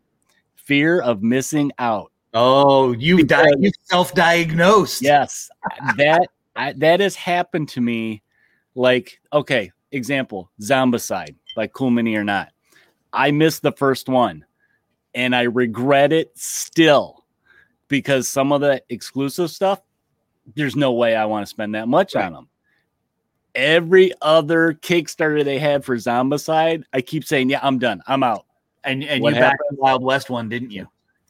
fear 0.56 1.02
of 1.02 1.24
missing 1.24 1.72
out. 1.80 2.12
Oh, 2.34 2.92
you 2.94 3.24
di- 3.24 3.54
you 3.60 3.72
self-diagnosed. 3.84 5.02
Yes, 5.02 5.50
that 5.98 6.28
I, 6.56 6.74
that 6.74 7.00
has 7.00 7.16
happened 7.16 7.70
to 7.70 7.82
me. 7.82 8.22
Like, 8.76 9.20
okay, 9.34 9.72
example, 9.92 10.52
Zombicide 10.62 11.36
by 11.56 11.68
Cool 11.68 11.90
Mini 11.90 12.16
or 12.16 12.24
not. 12.24 12.50
I 13.14 13.32
missed 13.32 13.64
the 13.64 13.72
first 13.72 14.10
one, 14.10 14.46
and 15.16 15.36
I 15.36 15.44
regret 15.44 16.14
it 16.14 16.32
still 16.38 17.26
because 17.88 18.28
some 18.28 18.52
of 18.52 18.62
the 18.62 18.84
exclusive 18.90 19.50
stuff. 19.50 19.82
There's 20.56 20.76
no 20.78 20.94
way 20.94 21.16
I 21.16 21.26
want 21.26 21.46
to 21.46 21.50
spend 21.50 21.76
that 21.76 21.90
much 21.90 22.16
on 22.16 22.32
them. 22.32 22.48
Every 23.58 24.14
other 24.22 24.76
Kickstarter 24.76 25.44
they 25.44 25.58
had 25.58 25.84
for 25.84 25.96
Zombicide, 25.98 26.84
I 26.94 27.02
keep 27.02 27.26
saying, 27.26 27.50
"Yeah, 27.50 27.60
I'm 27.64 27.80
done. 27.80 28.02
I'm 28.08 28.22
out." 28.22 28.46
And 28.84 29.04
and 29.04 29.22
What 29.22 29.34
you 29.34 29.42
backed 29.42 29.58
the 29.72 29.78
Wild 29.78 30.04
West 30.04 30.30
one, 30.30 30.48
didn't 30.48 30.72
you? 30.72 30.88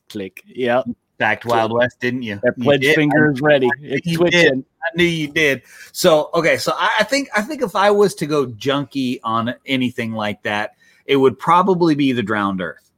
Click. 0.09 0.43
Yep. 0.45 0.85
Backed 1.17 1.45
Wild 1.45 1.71
West, 1.71 1.99
didn't 1.99 2.21
you? 2.23 2.39
That 2.43 2.53
You 2.57 2.63
pledge 2.65 2.81
did. 2.81 2.95
finger 2.95 3.31
is 3.31 3.41
ready. 3.41 3.69
It's 3.81 4.05
You 4.05 4.17
twitching. 4.17 4.63
I 4.83 4.95
knew 4.95 5.05
you 5.05 5.27
did. 5.29 5.63
So 5.91 6.29
okay, 6.33 6.57
so 6.57 6.73
I, 6.75 6.97
I 6.99 7.03
think 7.05 7.29
I 7.35 7.41
think 7.41 7.61
if 7.61 7.75
I 7.75 7.89
was 7.91 8.13
to 8.15 8.27
go 8.27 8.45
junky 8.47 9.19
on 9.23 9.55
anything 9.65 10.11
like 10.11 10.43
that, 10.43 10.71
it 11.05 11.15
would 11.15 11.39
probably 11.39 11.95
be 11.95 12.11
the 12.11 12.21
Drowned 12.21 12.61
Earth. 12.61 12.91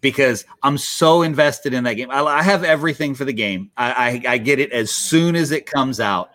Because 0.00 0.44
I'm 0.64 0.76
so 0.76 1.22
invested 1.22 1.72
in 1.72 1.84
that 1.84 1.94
game. 1.94 2.10
I, 2.10 2.22
I 2.22 2.42
have 2.42 2.64
everything 2.64 3.14
for 3.14 3.24
the 3.24 3.32
game. 3.32 3.70
I, 3.76 4.22
I, 4.26 4.32
I 4.32 4.38
get 4.38 4.58
it 4.58 4.72
as 4.72 4.90
soon 4.90 5.36
as 5.36 5.52
it 5.52 5.64
comes 5.64 6.00
out, 6.00 6.30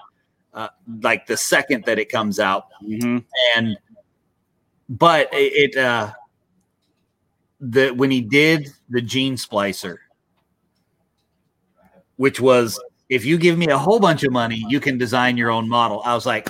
uh, 0.58 0.70
like 1.02 1.26
the 1.28 1.38
second 1.38 1.86
that 1.86 2.00
it 2.00 2.10
comes 2.10 2.40
out. 2.40 2.66
Mhm. 2.84 3.24
And 3.56 3.78
but 4.90 5.34
it, 5.34 5.76
it 5.76 5.78
uh 5.78 6.12
the 7.60 7.92
when 7.92 8.12
he 8.12 8.22
did 8.22 8.70
the 8.90 9.02
gene 9.02 9.36
splicer, 9.36 9.98
which 12.18 12.42
was 12.42 12.80
if 13.10 13.24
you 13.24 13.38
give 13.38 13.58
me 13.58 13.68
a 13.68 13.78
whole 13.78 14.00
bunch 14.00 14.24
of 14.24 14.34
money, 14.34 14.66
you 14.68 14.80
can 14.80 14.98
design 14.98 15.38
your 15.38 15.50
own 15.50 15.70
model. 15.70 16.02
I 16.04 16.14
was 16.14 16.26
like, 16.26 16.50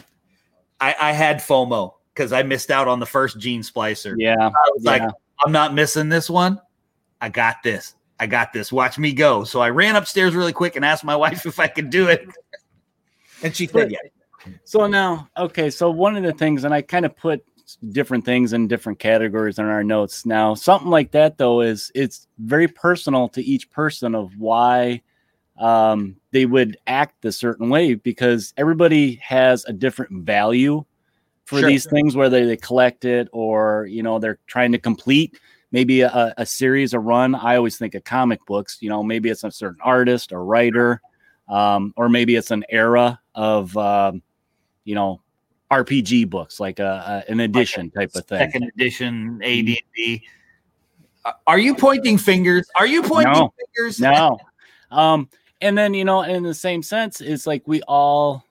I, 0.80 0.96
I 1.00 1.12
had 1.12 1.38
FOMO 1.38 1.94
because 2.14 2.34
I 2.34 2.42
missed 2.42 2.72
out 2.72 2.88
on 2.88 3.00
the 3.00 3.06
first 3.06 3.40
gene 3.40 3.62
splicer. 3.62 4.16
Yeah. 4.18 4.36
I 4.40 4.70
was 4.74 4.84
like. 4.84 5.04
I'm 5.46 5.52
not 5.52 5.74
missing 5.74 6.10
this 6.10 6.30
one. 6.30 6.60
I 7.22 7.30
got 7.30 7.58
this. 7.64 7.96
I 8.20 8.28
got 8.28 8.54
this. 8.54 8.72
Watch 8.72 8.98
me 8.98 9.14
go. 9.14 9.44
So 9.44 9.60
I 9.60 9.70
ran 9.70 9.96
upstairs 9.96 10.34
really 10.34 10.54
quick 10.54 10.76
and 10.76 10.84
asked 10.84 11.04
my 11.04 11.16
wife 11.26 11.46
if 11.46 11.60
I 11.60 11.68
could 11.68 11.90
do 11.90 12.08
it. 12.08 12.28
And 13.44 13.56
she 13.56 13.68
said, 13.68 13.92
yeah. 13.92 14.00
So 14.64 14.88
now, 14.88 15.30
okay, 15.38 15.70
so 15.70 15.90
one 15.90 16.16
of 16.16 16.24
the 16.24 16.34
things, 16.34 16.64
and 16.64 16.74
I 16.74 16.82
kind 16.82 17.06
of 17.06 17.16
put 17.16 17.44
different 17.90 18.26
things 18.26 18.54
in 18.54 18.68
different 18.68 19.00
categories 19.00 19.60
in 19.60 19.66
our 19.66 19.84
notes. 19.84 20.26
Now, 20.26 20.54
something 20.54 20.90
like 20.90 21.12
that 21.12 21.38
though 21.38 21.62
is 21.62 21.92
it's 21.94 22.28
very 22.40 22.68
personal 22.68 23.28
to 23.30 23.44
each 23.44 23.70
person 23.72 24.16
of 24.16 24.32
why 24.38 25.02
um, 25.60 26.16
they 26.32 26.46
would 26.46 26.78
act 26.88 27.26
a 27.26 27.32
certain 27.32 27.70
way 27.70 27.96
because 27.96 28.54
everybody 28.58 29.16
has 29.16 29.66
a 29.66 29.74
different 29.74 30.24
value 30.24 30.86
for 31.46 31.60
Sure. 31.60 31.70
these 31.70 31.86
things, 31.86 32.16
whether 32.16 32.46
they 32.46 32.58
collect 32.58 33.06
it 33.06 33.30
or 33.32 33.88
you 33.90 34.04
know 34.04 34.20
they're 34.20 34.40
trying 34.48 34.72
to 34.74 34.78
complete 34.78 35.40
maybe 35.72 36.02
a, 36.02 36.34
a 36.38 36.46
series, 36.46 36.94
a 36.94 37.00
run. 37.00 37.36
I 37.36 37.56
always 37.56 37.78
think 37.78 37.96
of 37.96 38.04
comic 38.04 38.46
books. 38.46 38.78
You 38.82 38.90
know, 38.90 39.04
maybe 39.04 39.30
it's 39.30 39.44
a 39.44 39.52
certain 39.52 39.80
artist 39.82 40.32
or 40.32 40.44
writer, 40.44 41.02
um, 41.48 41.94
or 41.98 42.10
maybe 42.10 42.36
it's 42.36 42.52
an 42.52 42.66
era 42.70 43.20
of 43.38 43.78
um, 43.78 44.22
you 44.84 44.96
know 44.96 45.22
RPG 45.72 46.30
books, 46.30 46.60
like 46.60 46.80
a, 46.80 47.24
a 47.28 47.32
an 47.32 47.40
edition 47.40 47.90
type 47.92 48.14
of 48.16 48.26
thing. 48.26 48.40
Second 48.40 48.64
edition 48.76 49.40
AD&D. 49.44 50.24
Are 51.46 51.60
you 51.60 51.76
pointing 51.76 52.18
fingers? 52.18 52.68
Are 52.76 52.88
you 52.88 53.02
pointing 53.04 53.34
No. 53.34 53.54
fingers? 53.76 54.00
No. 54.00 54.38
Um, 54.92 55.30
and 55.62 55.78
then 55.78 55.94
you 55.94 56.04
know, 56.06 56.22
in 56.24 56.44
the 56.44 56.54
same 56.54 56.82
sense, 56.84 57.22
it's 57.22 57.46
like 57.48 57.64
we 57.68 57.82
all 57.84 58.44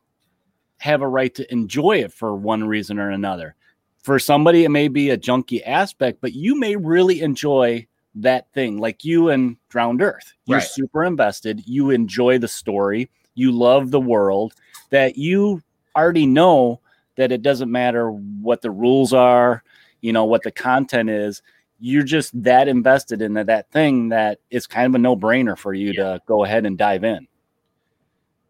have 0.79 1.03
a 1.03 1.09
right 1.09 1.35
to 1.35 1.51
enjoy 1.53 1.99
it 1.99 2.13
for 2.13 2.35
one 2.35 2.65
reason 2.65 2.99
or 2.99 3.11
another. 3.11 3.55
For 4.03 4.19
somebody, 4.19 4.65
it 4.65 4.69
may 4.69 4.89
be 4.89 5.11
a 5.11 5.19
junky 5.19 5.63
aspect, 5.67 6.21
but 6.21 6.33
you 6.35 6.59
may 6.59 6.77
really 6.77 7.23
enjoy 7.23 7.87
that 8.17 8.53
thing. 8.53 8.79
Like 8.79 9.05
you 9.05 9.31
and 9.31 9.57
Drowned 9.69 10.03
Earth, 10.03 10.33
you're 10.45 10.59
Right. 10.59 10.67
super 10.67 11.05
invested. 11.05 11.63
You 11.67 11.91
enjoy 11.91 12.39
the 12.39 12.47
story. 12.49 13.09
You 13.35 13.53
love 13.53 13.91
the 13.91 14.01
world. 14.01 14.55
That 14.91 15.17
you 15.17 15.63
already 15.97 16.27
know 16.27 16.81
that 17.17 17.33
it 17.33 17.43
doesn't 17.43 17.71
matter 17.71 18.11
what 18.11 18.63
the 18.63 18.71
rules 18.71 19.13
are, 19.13 19.63
you 20.01 20.13
know 20.13 20.25
what 20.25 20.43
the 20.43 20.53
content 20.53 21.11
is 21.11 21.43
you're 21.79 22.03
just 22.03 22.43
that 22.43 22.69
invested 22.69 23.21
in 23.21 23.35
that, 23.35 23.47
that 23.47 23.71
thing 23.71 24.09
that 24.09 24.39
it's 24.51 24.67
kind 24.67 24.87
of 24.87 24.95
a 24.95 24.99
no-brainer 24.99 25.57
for 25.57 25.75
you 25.75 25.93
to 25.93 26.21
go 26.27 26.45
ahead 26.45 26.65
and 26.65 26.79
dive 26.79 27.05
in. 27.05 27.27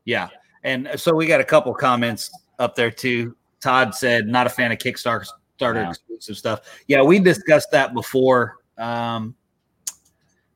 Yeah. 0.04 0.28
And 0.62 0.88
so 0.96 1.14
we 1.14 1.26
got 1.26 1.40
a 1.40 1.44
couple 1.44 1.74
comments 1.74 2.30
up 2.58 2.76
there 2.76 2.90
too. 2.90 3.36
Todd 3.60 3.94
said, 3.94 4.26
not 4.28 4.46
a 4.46 4.50
fan 4.50 4.70
of 4.70 4.78
Kickstarter 4.78 5.26
starter 5.56 5.80
Yeah. 5.80 5.90
exclusive 5.90 6.36
stuff. 6.36 6.60
Yeah, 6.86 7.02
we 7.02 7.18
discussed 7.18 7.70
that 7.72 7.94
before. 7.94 8.58
Um, 8.78 9.34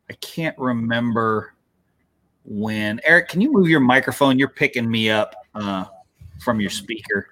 I 0.09 0.13
can't 0.21 0.57
remember 0.59 1.55
when. 2.45 3.01
Eric, 3.05 3.29
can 3.29 3.41
you 3.41 3.53
move 3.53 3.69
your 3.69 3.81
microphone? 3.81 4.39
You're 4.39 4.49
picking 4.49 4.89
me 4.89 5.11
up 5.11 5.35
uh, 5.55 5.85
from 6.41 6.61
your 6.61 6.71
speaker, 6.71 7.29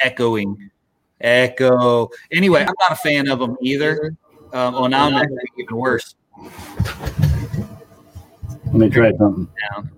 echoing, 0.00 0.70
echo. 1.20 2.08
Anyway, 2.32 2.60
I'm 2.60 2.74
not 2.88 2.92
a 2.92 2.96
fan 2.96 3.28
of 3.28 3.38
them 3.38 3.56
either. 3.62 4.16
Um, 4.52 4.74
well, 4.74 4.88
now 4.88 5.08
I'm 5.08 5.28
even 5.58 5.76
worse. 5.76 6.14
Let 8.66 8.74
me 8.74 8.90
try 8.90 9.12
something. 9.16 9.48
Down. 9.72 9.90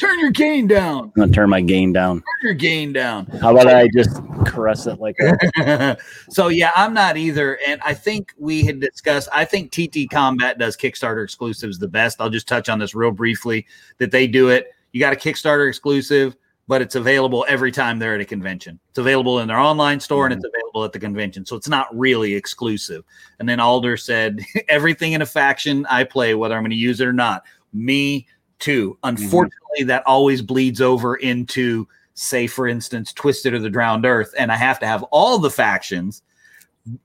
Turn 0.00 0.18
your 0.18 0.30
gain 0.30 0.66
down. 0.66 1.04
I'm 1.04 1.10
gonna 1.10 1.32
turn 1.32 1.50
my 1.50 1.60
gain 1.60 1.92
down. 1.92 2.16
Turn 2.16 2.24
your 2.42 2.54
gain 2.54 2.90
down. 2.90 3.26
How 3.26 3.50
about 3.50 3.66
I 3.66 3.86
just 3.94 4.18
caress 4.46 4.86
it 4.86 4.98
like 4.98 5.16
a 5.20 5.98
so 6.30 6.48
yeah, 6.48 6.70
I'm 6.74 6.94
not 6.94 7.18
either. 7.18 7.58
And 7.66 7.82
I 7.82 7.92
think 7.92 8.32
we 8.38 8.64
had 8.64 8.80
discussed. 8.80 9.28
I 9.30 9.44
think 9.44 9.72
TT 9.72 10.10
Combat 10.10 10.56
does 10.56 10.74
Kickstarter 10.74 11.22
exclusives 11.22 11.78
the 11.78 11.86
best. 11.86 12.18
I'll 12.18 12.30
just 12.30 12.48
touch 12.48 12.70
on 12.70 12.78
this 12.78 12.94
real 12.94 13.10
briefly. 13.10 13.66
That 13.98 14.10
they 14.10 14.26
do 14.26 14.48
it. 14.48 14.68
You 14.92 15.00
got 15.00 15.12
a 15.12 15.16
Kickstarter 15.16 15.68
exclusive, 15.68 16.34
but 16.70 16.80
it's 16.80 16.94
available 16.94 17.44
every 17.48 17.72
time 17.72 17.98
they're 17.98 18.14
at 18.14 18.20
a 18.20 18.24
convention. 18.24 18.78
It's 18.90 18.98
available 18.98 19.40
in 19.40 19.48
their 19.48 19.58
online 19.58 19.98
store 19.98 20.24
and 20.24 20.32
it's 20.32 20.46
mm-hmm. 20.46 20.54
available 20.54 20.84
at 20.84 20.92
the 20.92 21.00
convention. 21.00 21.44
So 21.44 21.56
it's 21.56 21.68
not 21.68 21.88
really 21.98 22.32
exclusive. 22.32 23.02
And 23.40 23.48
then 23.48 23.58
Alder 23.58 23.96
said, 23.96 24.38
everything 24.68 25.10
in 25.10 25.20
a 25.20 25.26
faction 25.26 25.84
I 25.86 26.04
play, 26.04 26.36
whether 26.36 26.54
I'm 26.54 26.62
going 26.62 26.70
to 26.70 26.76
use 26.76 27.00
it 27.00 27.08
or 27.08 27.12
not, 27.12 27.42
me 27.72 28.28
too. 28.60 28.90
Mm-hmm. 28.90 29.08
Unfortunately, 29.08 29.82
that 29.86 30.06
always 30.06 30.42
bleeds 30.42 30.80
over 30.80 31.16
into, 31.16 31.88
say, 32.14 32.46
for 32.46 32.68
instance, 32.68 33.12
Twisted 33.12 33.52
or 33.52 33.58
the 33.58 33.68
Drowned 33.68 34.06
Earth. 34.06 34.32
And 34.38 34.52
I 34.52 34.56
have 34.56 34.78
to 34.78 34.86
have 34.86 35.02
all 35.10 35.38
the 35.38 35.50
factions 35.50 36.22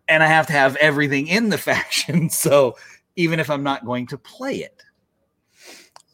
and 0.08 0.22
I 0.22 0.28
have 0.28 0.46
to 0.46 0.54
have 0.54 0.76
everything 0.76 1.26
in 1.26 1.50
the 1.50 1.58
faction. 1.72 2.30
So 2.30 2.78
even 3.16 3.40
if 3.40 3.50
I'm 3.50 3.64
not 3.64 3.84
going 3.84 4.06
to 4.08 4.18
play 4.20 4.58
it. 4.58 4.84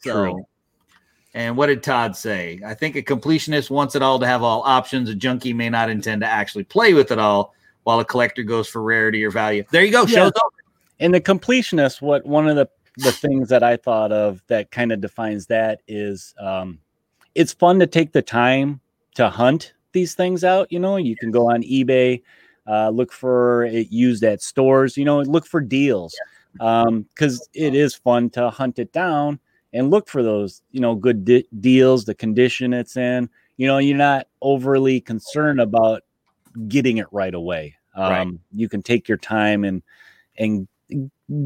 So, 0.05 0.13
True. 0.13 0.47
And 1.33 1.55
what 1.55 1.67
did 1.67 1.81
Todd 1.83 2.15
say? 2.15 2.59
I 2.65 2.73
think 2.73 2.95
a 2.95 3.01
completionist 3.01 3.69
wants 3.69 3.95
it 3.95 4.01
all 4.01 4.19
to 4.19 4.27
have 4.27 4.43
all 4.43 4.61
options. 4.63 5.09
A 5.09 5.15
junkie 5.15 5.53
may 5.53 5.69
not 5.69 5.89
intend 5.89 6.21
to 6.21 6.27
actually 6.27 6.63
play 6.65 6.93
with 6.93 7.11
it 7.11 7.19
all, 7.19 7.53
while 7.83 7.99
a 7.99 8.05
collector 8.05 8.43
goes 8.43 8.67
for 8.67 8.81
rarity 8.81 9.23
or 9.23 9.31
value. 9.31 9.63
There 9.71 9.83
you 9.83 9.91
go. 9.91 10.01
Yeah. 10.01 10.15
Show's 10.15 10.31
over. 10.43 10.55
and 10.99 11.13
the 11.13 11.21
completionist 11.21 12.01
what 12.01 12.25
one 12.25 12.47
of 12.47 12.55
the 12.55 12.69
the 12.97 13.11
things 13.11 13.47
that 13.47 13.63
i 13.63 13.77
thought 13.77 14.11
of 14.11 14.43
that 14.47 14.69
kind 14.69 14.91
of 14.91 14.99
defines 14.99 15.47
that 15.47 15.79
is 15.87 16.35
um 16.39 16.77
it's 17.35 17.53
fun 17.53 17.79
to 17.79 17.87
take 17.87 18.11
the 18.11 18.21
time 18.21 18.81
to 19.15 19.29
hunt 19.29 19.73
these 19.93 20.13
things 20.13 20.43
out 20.43 20.69
you 20.71 20.79
know 20.79 20.97
you 20.97 21.15
can 21.15 21.31
go 21.31 21.49
on 21.49 21.63
ebay 21.63 22.21
uh, 22.67 22.89
look 22.89 23.11
for 23.13 23.63
it 23.63 23.89
used 23.91 24.23
at 24.23 24.41
stores 24.41 24.97
you 24.97 25.05
know 25.05 25.21
look 25.21 25.45
for 25.45 25.61
deals 25.61 26.13
um 26.59 27.03
because 27.15 27.47
it 27.53 27.73
is 27.73 27.95
fun 27.95 28.29
to 28.29 28.49
hunt 28.49 28.77
it 28.77 28.91
down 28.91 29.39
and 29.73 29.89
look 29.89 30.09
for 30.09 30.23
those 30.23 30.61
you 30.71 30.79
know 30.79 30.95
good 30.95 31.23
di- 31.25 31.47
deals 31.59 32.05
the 32.05 32.15
condition 32.15 32.73
it's 32.73 32.97
in 32.97 33.29
you 33.57 33.67
know 33.67 33.77
you're 33.77 33.97
not 33.97 34.27
overly 34.41 34.99
concerned 35.01 35.59
about 35.61 36.03
getting 36.67 36.97
it 36.97 37.07
right 37.11 37.33
away 37.33 37.75
um 37.95 38.09
Right. 38.11 38.27
you 38.53 38.69
can 38.69 38.81
take 38.81 39.07
your 39.07 39.17
time 39.17 39.63
and 39.63 39.81
and 40.37 40.67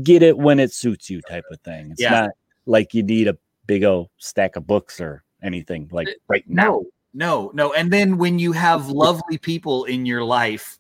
get 0.03 0.24
it 0.24 0.38
when 0.38 0.60
it 0.60 0.74
suits 0.74 1.10
you 1.10 1.22
type 1.22 1.46
of 1.51 1.60
thing 1.62 1.91
it's 1.91 2.01
Yeah. 2.01 2.12
not 2.12 2.29
like 2.65 2.94
you 2.94 3.03
need 3.03 3.27
a 3.27 3.38
big 3.67 3.84
old 3.84 4.10
stack 4.17 4.55
of 4.55 4.65
books 4.65 5.00
or 5.00 5.24
anything 5.44 5.88
like 5.91 6.08
right 6.27 6.44
now 6.48 6.63
No, 6.63 6.86
no, 7.13 7.51
no. 7.53 7.74
And 7.74 7.91
then 7.94 8.17
when 8.17 8.39
you 8.39 8.51
have 8.51 8.89
lovely 8.89 9.38
people 9.38 9.86
in 9.86 10.05
your 10.05 10.24
life, 10.24 10.77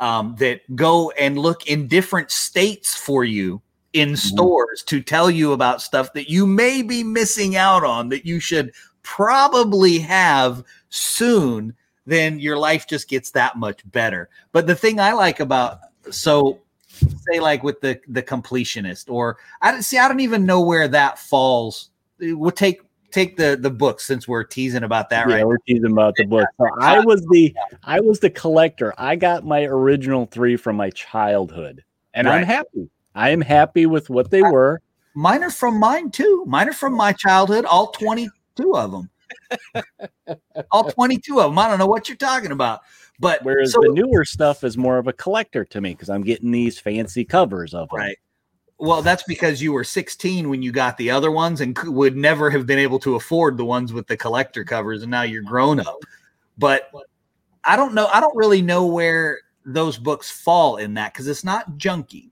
um, 0.00 0.34
that 0.38 0.60
go 0.76 1.10
and 1.12 1.38
look 1.38 1.66
in 1.66 1.88
different 1.88 2.30
states 2.30 2.94
for 2.94 3.24
you 3.24 3.60
in 3.96 4.10
Mm-hmm. 4.10 4.16
stores 4.16 4.82
to 4.84 5.00
tell 5.00 5.30
you 5.30 5.52
about 5.52 5.80
stuff 5.80 6.12
that 6.12 6.28
you 6.28 6.46
may 6.46 6.82
be 6.82 7.02
missing 7.02 7.56
out 7.56 7.82
on 7.82 8.10
that 8.10 8.26
you 8.26 8.38
should 8.38 8.72
probably 9.02 9.98
have 9.98 10.62
soon, 10.90 11.74
then 12.04 12.38
your 12.38 12.58
life 12.58 12.86
just 12.86 13.08
gets 13.08 13.30
that 13.30 13.56
much 13.56 13.80
better. 13.90 14.28
But 14.52 14.66
the 14.66 14.74
thing 14.74 15.00
I 15.00 15.12
like 15.12 15.40
about 15.40 15.80
so 16.10 16.60
say 17.30 17.40
like 17.40 17.62
with 17.62 17.80
the 17.80 17.98
the 18.08 18.22
completionist 18.22 19.10
or 19.10 19.38
I 19.62 19.72
don't 19.72 19.82
see 19.82 19.96
I 19.96 20.08
don't 20.08 20.20
even 20.20 20.44
know 20.44 20.60
where 20.60 20.88
that 20.88 21.18
falls. 21.18 21.88
We'll 22.20 22.50
take 22.50 22.82
take 23.10 23.38
the 23.38 23.56
the 23.58 23.70
book 23.70 24.00
since 24.00 24.28
we're 24.28 24.44
teasing 24.44 24.82
about 24.82 25.08
that 25.08 25.26
yeah, 25.26 25.36
right. 25.36 25.46
we're 25.46 25.58
teasing 25.66 25.92
about 25.92 26.14
the 26.16 26.26
book. 26.26 26.46
So 26.58 26.66
I 26.80 27.00
was 27.00 27.26
the 27.30 27.54
I 27.82 28.00
was 28.00 28.20
the 28.20 28.30
collector. 28.30 28.92
I 28.98 29.16
got 29.16 29.46
my 29.46 29.64
original 29.64 30.26
three 30.26 30.56
from 30.56 30.76
my 30.76 30.90
childhood, 30.90 31.82
and 32.12 32.28
I'm 32.28 32.44
happy. 32.44 32.90
I 33.16 33.30
am 33.30 33.40
happy 33.40 33.86
with 33.86 34.10
what 34.10 34.30
they 34.30 34.42
were. 34.42 34.80
Mine 35.14 35.42
are 35.42 35.50
from 35.50 35.80
mine 35.80 36.10
too. 36.10 36.44
Mine 36.46 36.68
are 36.68 36.74
from 36.74 36.94
my 36.94 37.12
childhood, 37.12 37.64
all 37.64 37.88
22 37.88 38.76
of 38.76 38.92
them. 38.92 39.10
all 40.70 40.90
22 40.90 41.40
of 41.40 41.50
them. 41.50 41.58
I 41.58 41.68
don't 41.68 41.78
know 41.78 41.86
what 41.86 42.08
you're 42.08 42.16
talking 42.16 42.52
about. 42.52 42.80
But 43.18 43.42
Whereas 43.42 43.72
so- 43.72 43.80
the 43.80 43.92
newer 43.94 44.24
stuff 44.24 44.62
is 44.62 44.76
more 44.76 44.98
of 44.98 45.08
a 45.08 45.12
collector 45.12 45.64
to 45.64 45.80
me 45.80 45.92
because 45.92 46.10
I'm 46.10 46.22
getting 46.22 46.50
these 46.50 46.78
fancy 46.78 47.24
covers 47.24 47.72
of 47.72 47.88
them. 47.88 47.98
Right. 47.98 48.18
Well, 48.78 49.00
that's 49.00 49.22
because 49.22 49.62
you 49.62 49.72
were 49.72 49.84
16 49.84 50.50
when 50.50 50.60
you 50.60 50.70
got 50.70 50.98
the 50.98 51.10
other 51.10 51.30
ones 51.30 51.62
and 51.62 51.76
would 51.84 52.14
never 52.14 52.50
have 52.50 52.66
been 52.66 52.78
able 52.78 52.98
to 52.98 53.14
afford 53.14 53.56
the 53.56 53.64
ones 53.64 53.94
with 53.94 54.06
the 54.06 54.18
collector 54.18 54.64
covers, 54.64 55.00
and 55.00 55.10
now 55.10 55.22
you're 55.22 55.42
grown 55.42 55.80
up. 55.80 55.96
But 56.58 56.90
I 57.64 57.76
don't 57.76 57.94
know. 57.94 58.06
I 58.12 58.20
don't 58.20 58.36
really 58.36 58.60
know 58.60 58.84
where 58.84 59.40
those 59.64 59.96
books 59.96 60.30
fall 60.30 60.76
in 60.76 60.92
that 60.94 61.14
because 61.14 61.26
it's 61.26 61.42
not 61.42 61.78
junky. 61.78 62.30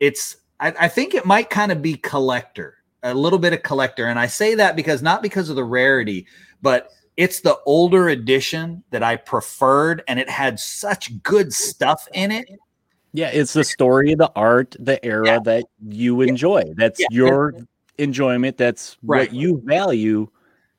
It's. 0.00 0.36
I, 0.60 0.74
I 0.80 0.88
think 0.88 1.14
it 1.14 1.24
might 1.24 1.50
kind 1.50 1.70
of 1.70 1.80
be 1.80 1.94
collector, 1.96 2.78
a 3.04 3.14
little 3.14 3.38
bit 3.38 3.52
of 3.52 3.62
collector, 3.62 4.06
and 4.06 4.18
I 4.18 4.26
say 4.26 4.54
that 4.56 4.74
because 4.74 5.02
not 5.02 5.22
because 5.22 5.48
of 5.50 5.56
the 5.56 5.64
rarity, 5.64 6.26
but 6.62 6.90
it's 7.16 7.40
the 7.40 7.58
older 7.66 8.08
edition 8.08 8.82
that 8.90 9.02
I 9.02 9.16
preferred, 9.16 10.02
and 10.08 10.18
it 10.18 10.28
had 10.28 10.58
such 10.58 11.22
good 11.22 11.52
stuff 11.52 12.08
in 12.12 12.30
it. 12.32 12.48
Yeah, 13.12 13.28
it's 13.28 13.52
the 13.52 13.64
story, 13.64 14.14
the 14.14 14.30
art, 14.36 14.76
the 14.78 15.04
era 15.04 15.26
Yeah. 15.26 15.38
that 15.44 15.64
you 15.88 16.20
enjoy. 16.22 16.74
That's 16.76 17.00
Yeah. 17.00 17.06
your 17.10 17.54
enjoyment. 17.98 18.56
That's 18.56 18.96
Right. 19.02 19.28
what 19.28 19.34
you 19.34 19.62
value 19.64 20.28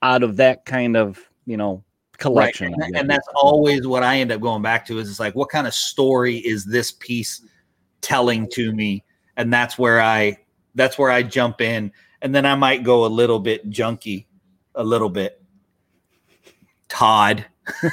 out 0.02 0.22
of 0.22 0.36
that 0.36 0.64
kind 0.64 0.96
of, 0.96 1.18
you 1.46 1.56
know, 1.56 1.82
collection. 2.18 2.72
Right. 2.72 2.86
And, 2.88 2.96
and 2.96 3.10
that's 3.10 3.28
always 3.34 3.86
what 3.86 4.02
I 4.02 4.18
end 4.18 4.30
up 4.32 4.40
going 4.40 4.62
back 4.62 4.86
to 4.86 4.98
is 4.98 5.10
it's 5.10 5.20
like, 5.20 5.34
what 5.34 5.48
kind 5.48 5.66
of 5.66 5.74
story 5.74 6.36
is 6.36 6.64
this 6.64 6.92
piece 6.92 7.42
telling 8.00 8.48
to 8.52 8.72
me? 8.72 9.04
And 9.40 9.50
that's 9.50 9.78
where 9.78 10.02
I 10.02 10.36
that's 10.74 10.98
where 10.98 11.10
I 11.10 11.22
jump 11.22 11.62
in. 11.62 11.92
And 12.20 12.34
then 12.34 12.44
I 12.44 12.54
might 12.56 12.82
go 12.82 13.06
a 13.06 13.08
little 13.08 13.38
bit 13.38 13.70
junky, 13.70 14.26
a 14.74 14.84
little 14.84 15.08
bit. 15.08 15.42
Todd. 16.90 17.46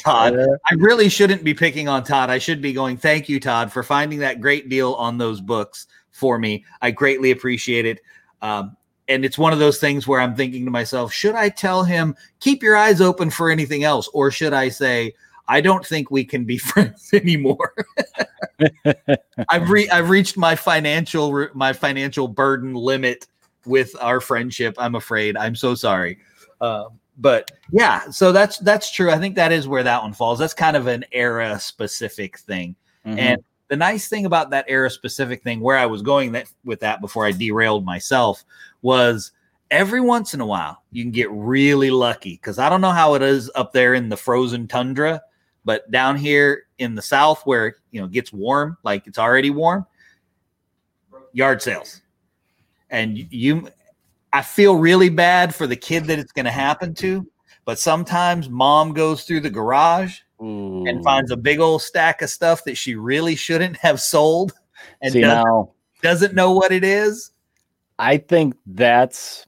Todd. 0.00 0.36
I 0.66 0.74
really 0.76 1.08
shouldn't 1.08 1.44
be 1.44 1.54
picking 1.54 1.86
on 1.86 2.02
Todd. 2.02 2.30
I 2.30 2.38
should 2.38 2.60
be 2.60 2.72
going, 2.72 2.96
thank 2.96 3.28
you, 3.28 3.38
Todd, 3.38 3.70
for 3.70 3.84
finding 3.84 4.18
that 4.18 4.40
great 4.40 4.68
deal 4.68 4.94
on 4.94 5.18
those 5.18 5.40
books 5.40 5.86
for 6.10 6.36
me. 6.36 6.64
I 6.82 6.90
greatly 6.90 7.30
appreciate 7.30 7.86
it. 7.86 8.00
Um, 8.42 8.76
and 9.06 9.24
it's 9.24 9.38
one 9.38 9.52
of 9.52 9.60
those 9.60 9.78
things 9.78 10.08
where 10.08 10.20
I'm 10.20 10.34
thinking 10.34 10.64
to 10.64 10.72
myself, 10.72 11.12
should 11.12 11.36
I 11.36 11.48
tell 11.48 11.84
him, 11.84 12.16
keep 12.40 12.60
your 12.64 12.76
eyes 12.76 13.00
open 13.00 13.30
for 13.30 13.50
anything 13.50 13.84
else? 13.84 14.08
Or 14.12 14.32
should 14.32 14.52
I 14.52 14.68
say, 14.68 15.14
I 15.48 15.60
don't 15.60 15.84
think 15.84 16.10
we 16.10 16.24
can 16.24 16.44
be 16.44 16.58
friends 16.58 17.10
anymore. 17.12 17.74
I've 19.48 19.70
re- 19.70 19.88
I've 19.88 20.10
reached 20.10 20.36
my 20.36 20.54
financial 20.54 21.32
re- 21.32 21.48
my 21.54 21.72
financial 21.72 22.28
burden 22.28 22.74
limit 22.74 23.26
with 23.66 23.94
our 24.00 24.20
friendship. 24.20 24.74
I'm 24.78 24.94
afraid. 24.94 25.36
I'm 25.36 25.54
so 25.54 25.74
sorry. 25.74 26.18
Um, 26.60 26.98
but 27.18 27.50
yeah, 27.70 28.10
so 28.10 28.30
that's 28.32 28.58
that's 28.58 28.92
true. 28.92 29.10
I 29.10 29.18
think 29.18 29.34
that 29.36 29.52
is 29.52 29.66
where 29.66 29.82
that 29.82 30.02
one 30.02 30.12
falls. 30.12 30.38
That's 30.38 30.54
kind 30.54 30.76
of 30.76 30.86
an 30.86 31.04
era 31.12 31.58
specific 31.58 32.38
thing. 32.38 32.76
Mhm. 33.06 33.18
And 33.18 33.44
the 33.68 33.76
nice 33.76 34.08
thing 34.08 34.24
about 34.26 34.50
that 34.50 34.64
era 34.68 34.90
specific 34.90 35.42
thing, 35.42 35.60
where 35.60 35.76
I 35.76 35.86
was 35.86 36.02
going 36.02 36.32
that 36.32 36.50
with 36.64 36.80
that 36.80 37.00
before 37.00 37.26
I 37.26 37.32
derailed 37.32 37.84
myself, 37.84 38.44
was 38.82 39.32
every 39.70 40.00
once 40.00 40.32
in 40.32 40.40
a 40.40 40.46
while 40.46 40.82
you 40.90 41.04
can 41.04 41.12
get 41.12 41.30
really 41.30 41.90
lucky 41.90 42.32
because 42.34 42.58
I 42.58 42.68
don't 42.68 42.80
know 42.80 42.90
how 42.90 43.14
it 43.14 43.22
is 43.22 43.50
up 43.54 43.72
there 43.72 43.94
in 43.94 44.08
the 44.08 44.16
frozen 44.16 44.66
tundra, 44.66 45.20
but 45.68 45.90
down 45.90 46.16
here 46.16 46.62
in 46.78 46.94
the 46.94 47.02
south 47.02 47.42
where 47.44 47.76
you 47.90 48.00
know 48.00 48.06
it 48.06 48.12
gets 48.12 48.32
warm, 48.32 48.78
like 48.84 49.06
it's 49.06 49.18
already 49.18 49.50
warm, 49.50 49.84
yard 51.34 51.60
sales, 51.60 52.00
and 52.88 53.18
you, 53.30 53.68
I 54.32 54.40
feel 54.40 54.76
really 54.76 55.10
bad 55.10 55.54
for 55.54 55.66
the 55.66 55.76
kid 55.76 56.06
that 56.06 56.18
it's 56.18 56.32
going 56.32 56.46
to 56.46 56.50
happen 56.50 56.94
to, 56.94 57.26
but 57.66 57.78
sometimes 57.78 58.48
mom 58.48 58.94
goes 58.94 59.24
through 59.24 59.40
the 59.40 59.50
garage 59.50 60.20
and 60.40 61.04
finds 61.04 61.30
a 61.32 61.36
big 61.36 61.60
old 61.60 61.82
stack 61.82 62.22
of 62.22 62.30
stuff 62.30 62.64
that 62.64 62.78
she 62.78 62.94
really 62.94 63.36
shouldn't 63.36 63.76
have 63.76 64.00
sold 64.00 64.54
and 65.02 65.12
See 65.12 65.20
doesn't, 65.20 65.44
now, 65.44 65.72
doesn't 66.00 66.34
know 66.34 66.52
what 66.52 66.72
it 66.72 66.82
is. 66.82 67.32
I 67.98 68.16
think 68.16 68.56
that's 68.64 69.46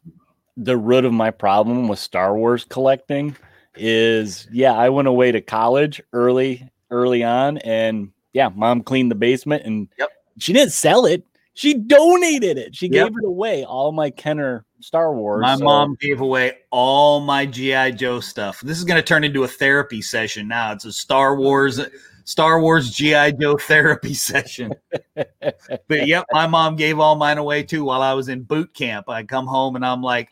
the 0.58 0.76
root 0.76 1.06
of 1.06 1.14
my 1.14 1.30
problem 1.30 1.88
with 1.88 1.98
Star 1.98 2.36
Wars 2.36 2.66
collecting. 2.68 3.34
Is 3.76 4.48
yeah, 4.50 4.72
I 4.72 4.88
went 4.88 5.08
away 5.08 5.32
to 5.32 5.40
college 5.40 6.02
early, 6.12 6.68
early 6.90 7.22
on, 7.22 7.58
and 7.58 8.10
yeah, 8.32 8.48
mom 8.48 8.82
cleaned 8.82 9.10
the 9.10 9.14
basement, 9.16 9.64
and 9.64 9.88
Yep. 9.98 10.10
she 10.38 10.52
didn't 10.52 10.72
sell 10.72 11.06
it. 11.06 11.24
She 11.54 11.74
donated 11.74 12.58
it. 12.58 12.74
She 12.74 12.86
Yep. 12.86 12.92
gave 12.92 13.18
it 13.18 13.24
away. 13.26 13.64
All 13.64 13.92
my 13.92 14.10
Kenner 14.10 14.64
Star 14.80 15.14
Wars. 15.14 15.42
My 15.42 15.56
so- 15.56 15.64
mom 15.64 15.96
gave 16.00 16.20
away 16.20 16.58
all 16.70 17.20
my 17.20 17.46
GI 17.46 17.92
Joe 17.92 18.18
stuff. 18.20 18.60
This 18.60 18.78
is 18.78 18.84
going 18.84 18.96
to 18.96 19.02
turn 19.06 19.24
into 19.24 19.44
a 19.44 19.48
therapy 19.48 20.02
session 20.02 20.48
now. 20.48 20.72
It's 20.72 20.84
a 20.84 20.92
Star 20.92 21.36
Wars 21.36 21.80
Star 22.24 22.60
Wars 22.60 22.90
GI 22.90 23.32
Joe 23.40 23.56
therapy 23.56 24.14
session. 24.14 24.72
but 25.14 26.06
yep, 26.06 26.24
my 26.32 26.46
mom 26.46 26.76
gave 26.76 26.98
all 26.98 27.16
mine 27.16 27.38
away 27.38 27.62
too 27.62 27.84
while 27.84 28.02
I 28.02 28.14
was 28.14 28.28
in 28.28 28.42
boot 28.42 28.72
camp. 28.74 29.08
I 29.08 29.22
come 29.24 29.46
home 29.46 29.74
and 29.76 29.84
I'm 29.84 30.02
like, 30.02 30.28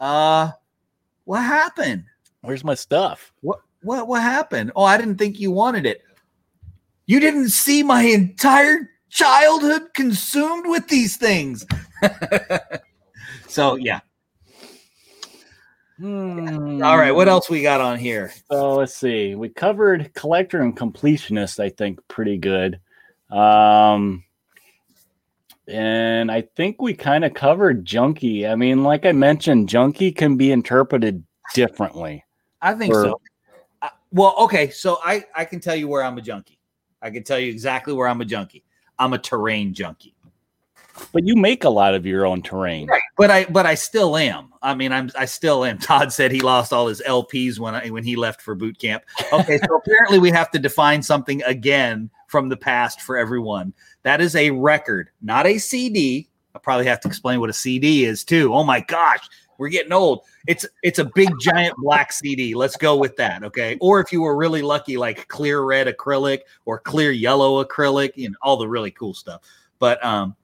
"Uh, 0.00 0.50
what 1.24 1.40
happened? 1.40 2.04
Where's 2.44 2.62
my 2.62 2.74
stuff? 2.74 3.32
What 3.40 3.60
what 3.82 4.06
what 4.06 4.22
happened? 4.22 4.72
Oh, 4.76 4.84
I 4.84 4.98
didn't 4.98 5.16
think 5.16 5.40
you 5.40 5.50
wanted 5.50 5.86
it. 5.86 6.02
You 7.06 7.18
didn't 7.18 7.48
see 7.48 7.82
my 7.82 8.02
entire 8.02 8.90
childhood 9.08 9.94
consumed 9.94 10.66
with 10.66 10.86
these 10.88 11.16
things." 11.16 11.66
so, 13.48 13.76
yeah. 13.76 14.00
All 16.02 16.98
right, 16.98 17.12
what 17.12 17.28
else 17.28 17.48
we 17.48 17.62
got 17.62 17.80
on 17.80 17.98
here? 17.98 18.30
So 18.50 18.74
let's 18.74 18.94
see. 18.94 19.34
We 19.36 19.48
covered 19.48 20.12
collector 20.12 20.60
and 20.60 20.76
completionist, 20.76 21.60
I 21.60 21.70
think, 21.70 22.00
pretty 22.08 22.36
good. 22.36 22.80
Um, 23.30 24.24
and 25.66 26.30
I 26.30 26.42
think 26.56 26.82
we 26.82 26.92
kind 26.92 27.24
of 27.24 27.32
covered 27.32 27.86
junkie. 27.86 28.46
I 28.46 28.54
mean, 28.54 28.82
like 28.82 29.06
I 29.06 29.12
mentioned, 29.12 29.68
junkie 29.68 30.12
can 30.12 30.36
be 30.36 30.52
interpreted 30.52 31.24
differently. 31.54 32.24
I 32.64 32.74
think 32.74 32.94
Or- 32.94 33.04
so. 33.04 33.20
I- 33.82 33.90
well, 34.12 34.34
okay, 34.38 34.70
so 34.70 34.98
I 35.04 35.24
I 35.36 35.44
can 35.44 35.60
tell 35.60 35.76
you 35.76 35.86
where 35.86 36.02
I'm 36.02 36.16
a 36.18 36.22
junkie. 36.22 36.58
I 37.02 37.10
can 37.10 37.22
tell 37.22 37.38
you 37.38 37.50
exactly 37.50 37.92
where 37.92 38.08
I'm 38.08 38.20
a 38.20 38.24
junkie. 38.24 38.64
I'm 38.98 39.12
a 39.12 39.18
terrain 39.18 39.74
junkie. 39.74 40.14
But 41.12 41.26
you 41.26 41.34
make 41.34 41.64
a 41.64 41.68
lot 41.68 41.94
of 41.94 42.06
your 42.06 42.24
own 42.24 42.40
terrain. 42.40 42.86
Right. 42.86 43.02
But 43.16 43.30
I 43.30 43.44
but 43.46 43.66
I 43.66 43.74
still 43.74 44.16
am. 44.16 44.52
I 44.62 44.74
mean, 44.74 44.92
I'm 44.92 45.10
I 45.18 45.26
still 45.26 45.64
am. 45.64 45.78
Todd 45.90 46.12
said 46.12 46.32
he 46.32 46.40
lost 46.40 46.72
all 46.72 46.86
his 46.86 47.02
LPs 47.06 47.58
when 47.58 47.74
I 47.74 47.88
when 47.88 48.04
he 48.04 48.16
left 48.16 48.40
for 48.40 48.54
boot 48.54 48.78
camp. 48.78 49.02
Okay, 49.32 49.58
so 49.58 49.76
apparently 49.84 50.18
we 50.18 50.30
have 50.30 50.50
to 50.52 50.58
define 50.58 51.02
something 51.02 51.42
again 51.42 52.08
from 52.28 52.48
the 52.48 52.56
past 52.56 53.02
for 53.02 53.16
everyone. 53.18 53.74
That 54.04 54.20
is 54.20 54.34
a 54.36 54.50
record, 54.50 55.10
not 55.20 55.46
a 55.46 55.58
CD. 55.58 56.28
I 56.54 56.60
probably 56.60 56.86
have 56.86 57.00
to 57.00 57.08
explain 57.08 57.40
what 57.40 57.50
a 57.50 57.54
CD 57.54 58.04
is 58.04 58.24
too. 58.24 58.54
Oh 58.54 58.62
my 58.64 58.80
gosh, 58.80 59.28
we're 59.58 59.68
getting 59.68 59.92
old. 59.92 60.22
It's 60.46 60.66
it's 60.82 60.98
a 60.98 61.04
big 61.04 61.30
giant 61.40 61.74
black 61.78 62.12
CD. 62.12 62.54
Let's 62.54 62.76
go 62.76 62.96
with 62.96 63.16
that, 63.16 63.42
okay? 63.44 63.76
Or 63.80 64.00
if 64.00 64.12
you 64.12 64.22
were 64.22 64.36
really 64.36 64.62
lucky, 64.62 64.96
like 64.96 65.28
clear 65.28 65.62
red 65.62 65.86
acrylic 65.86 66.40
or 66.64 66.78
clear 66.78 67.10
yellow 67.10 67.64
acrylic, 67.64 68.12
you 68.16 68.30
know, 68.30 68.36
all 68.42 68.56
the 68.56 68.68
really 68.68 68.90
cool 68.90 69.14
stuff. 69.14 69.42
But 69.78 70.04
um, 70.04 70.36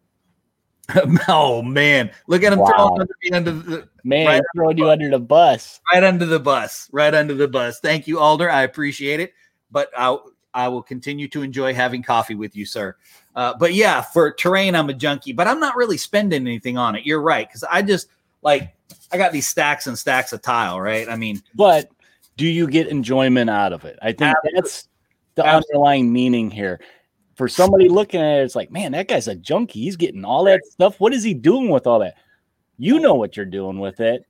oh 1.29 1.63
man, 1.63 2.11
look 2.27 2.43
at 2.43 2.53
him 2.53 2.61
Wow. 2.61 2.95
throwing 2.97 3.01
under 3.01 3.15
the, 3.23 3.37
under 3.37 3.51
the 3.53 3.89
Man, 4.03 4.27
Right. 4.27 4.43
throwing 4.57 4.79
you 4.79 4.89
under 4.89 5.11
the 5.11 5.19
bus. 5.19 5.81
right 5.93 6.03
under 6.03 6.25
the 6.27 6.41
bus, 6.41 6.89
right 6.93 7.15
under 7.15 7.35
the 7.35 7.49
bus. 7.49 7.81
Thank 7.81 8.07
you, 8.07 8.19
Alder. 8.19 8.51
I 8.51 8.63
appreciate 8.63 9.21
it. 9.21 9.35
But 9.71 9.91
I 9.97 10.17
I 10.53 10.69
will 10.69 10.83
continue 10.83 11.29
to 11.29 11.43
enjoy 11.43 11.75
having 11.75 12.03
coffee 12.03 12.35
with 12.35 12.57
you, 12.57 12.67
sir. 12.67 12.97
Uh, 13.37 13.55
but 13.59 13.75
yeah, 13.75 14.01
for 14.01 14.33
terrain, 14.33 14.75
I'm 14.75 14.91
a 14.91 14.95
junkie, 14.95 15.33
but 15.33 15.47
I'm 15.47 15.61
not 15.61 15.77
really 15.77 15.97
spending 15.97 16.43
anything 16.47 16.77
on 16.77 16.97
it. 16.97 17.07
You're 17.07 17.23
right, 17.23 17.47
because 17.47 17.63
I 17.65 17.83
just 17.83 18.09
like 18.43 18.75
I 19.13 19.17
got 19.17 19.33
these 19.33 19.49
stacks 19.49 19.87
and 19.87 19.99
stacks 19.99 20.33
of 20.33 20.43
tile, 20.43 20.81
right? 20.81 21.09
I 21.09 21.17
mean, 21.17 21.43
But 21.55 21.91
do 22.37 22.47
you 22.47 22.67
get 22.69 22.89
enjoyment 22.89 23.51
out 23.51 23.73
of 23.73 23.85
it? 23.85 23.99
I 24.01 24.13
think 24.13 24.35
that's 24.55 24.89
the 25.35 25.45
Absolutely. 25.45 25.75
underlying 25.75 26.13
meaning 26.13 26.51
here. 26.51 26.81
For 27.35 27.49
somebody 27.49 27.89
looking 27.89 28.21
at 28.21 28.41
it, 28.41 28.45
it's 28.45 28.55
like, 28.55 28.71
man, 28.71 28.93
that 28.93 29.09
guy's 29.09 29.29
a 29.29 29.35
junkie. 29.35 29.81
He's 29.81 29.97
getting 29.97 30.25
all 30.25 30.45
that 30.45 30.65
stuff. 30.65 31.01
What 31.01 31.15
is 31.15 31.23
he 31.23 31.33
doing 31.35 31.71
with 31.71 31.87
all 31.87 31.99
that? 32.01 32.15
You 32.77 32.99
know 32.99 33.15
what 33.15 33.37
you're 33.37 33.47
doing 33.47 33.79
with 33.79 34.01
it, 34.01 34.25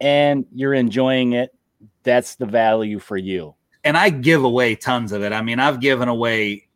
and 0.00 0.46
you're 0.52 0.74
enjoying 0.74 1.32
it. 1.34 1.54
That's 2.02 2.36
the 2.36 2.46
value 2.46 2.98
for 2.98 3.16
you. 3.16 3.54
And 3.84 3.96
I 3.96 4.08
give 4.10 4.44
away 4.44 4.76
tons 4.76 5.12
of 5.12 5.22
it. 5.22 5.32
I 5.32 5.42
mean, 5.42 5.58
I've 5.58 5.80
given 5.80 6.08
away. 6.08 6.68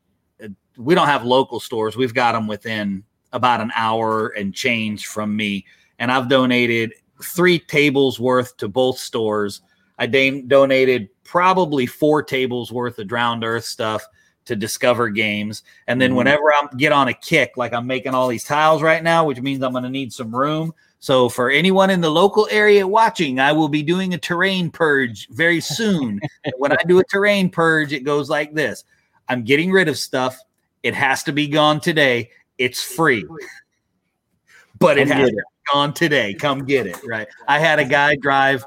We 0.77 0.95
don't 0.95 1.07
have 1.07 1.25
local 1.25 1.59
stores. 1.59 1.97
We've 1.97 2.15
got 2.15 2.33
them 2.33 2.47
within 2.47 3.05
about 3.33 3.61
an 3.61 3.73
hour 3.75 4.29
and 4.29 4.55
change 4.55 5.07
from 5.07 5.37
me, 5.37 5.65
and 5.99 6.13
I've 6.13 6.29
donated 6.29 6.93
three 7.23 7.59
tables 7.59 8.21
worth 8.21 8.57
to 8.59 8.69
both 8.69 8.99
stores. 8.99 9.63
I 9.99 10.07
da- 10.07 10.43
donated 10.43 11.09
probably 11.25 11.87
four 11.87 12.23
tables 12.23 12.73
worth 12.73 12.99
of 12.99 13.09
drowned 13.09 13.45
earth 13.45 13.65
stuff 13.65 14.07
to 14.47 14.57
discover 14.57 15.11
games. 15.11 15.63
And 15.87 16.01
then 16.01 16.11
mm-hmm. 16.11 16.19
whenever 16.19 16.53
I 16.55 16.67
get 16.77 16.93
on 16.93 17.09
a 17.09 17.15
kick, 17.15 17.57
like 17.57 17.75
I'm 17.75 17.87
making 17.87 18.15
all 18.15 18.29
these 18.29 18.45
tiles 18.45 18.83
right 18.83 19.03
now, 19.03 19.25
which 19.25 19.41
means 19.41 19.63
I'm 19.63 19.73
going 19.73 19.85
to 19.85 19.91
need 19.91 20.13
some 20.13 20.35
room. 20.35 20.73
So 21.01 21.29
for 21.29 21.51
anyone 21.51 21.91
in 21.91 22.01
the 22.01 22.11
local 22.11 22.49
area 22.51 22.87
watching, 22.87 23.39
I 23.39 23.53
will 23.53 23.69
be 23.69 23.83
doing 23.83 24.15
a 24.15 24.19
terrain 24.19 24.71
purge 24.71 25.29
very 25.31 25.61
soon. 25.61 26.19
when 26.57 26.73
I 26.73 26.79
do 26.87 26.99
a 26.99 27.05
terrain 27.05 27.51
purge, 27.51 27.93
it 27.93 28.05
goes 28.05 28.29
like 28.29 28.55
this. 28.55 28.85
I'm 29.29 29.45
getting 29.45 29.71
rid 29.71 29.89
of 29.89 29.99
stuff. 29.99 30.39
It 30.83 30.95
has 30.95 31.23
to 31.25 31.33
be 31.33 31.47
gone 31.47 31.81
today. 31.81 32.31
It's 32.57 32.83
free. 32.83 33.27
But 34.79 34.99
it 34.99 35.09
has 35.09 35.31
gone 35.73 35.93
today. 35.93 36.35
Come 36.35 36.65
get 36.65 36.87
it. 36.87 36.99
Right. 37.07 37.29
I 37.47 37.59
had 37.59 37.79
a 37.79 37.85
guy 37.85 38.17
drive 38.17 38.65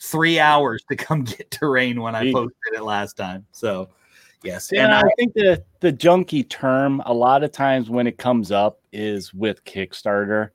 three 0.00 0.38
hours 0.38 0.84
to 0.88 0.96
come 0.96 1.24
get 1.24 1.50
terrain 1.50 2.00
when 2.00 2.14
I 2.14 2.32
posted 2.32 2.74
it 2.74 2.82
last 2.82 3.16
time. 3.16 3.46
So, 3.52 3.88
yes. 4.42 4.70
Yeah, 4.72 4.84
and 4.84 4.94
I, 4.94 5.00
I 5.00 5.10
think 5.16 5.34
the 5.34 5.62
the 5.80 5.92
junkie 5.92 6.44
term 6.44 7.02
a 7.06 7.12
lot 7.12 7.42
of 7.42 7.52
times 7.52 7.90
when 7.90 8.06
it 8.06 8.18
comes 8.18 8.50
up 8.50 8.80
is 8.92 9.32
with 9.32 9.64
Kickstarter, 9.64 10.50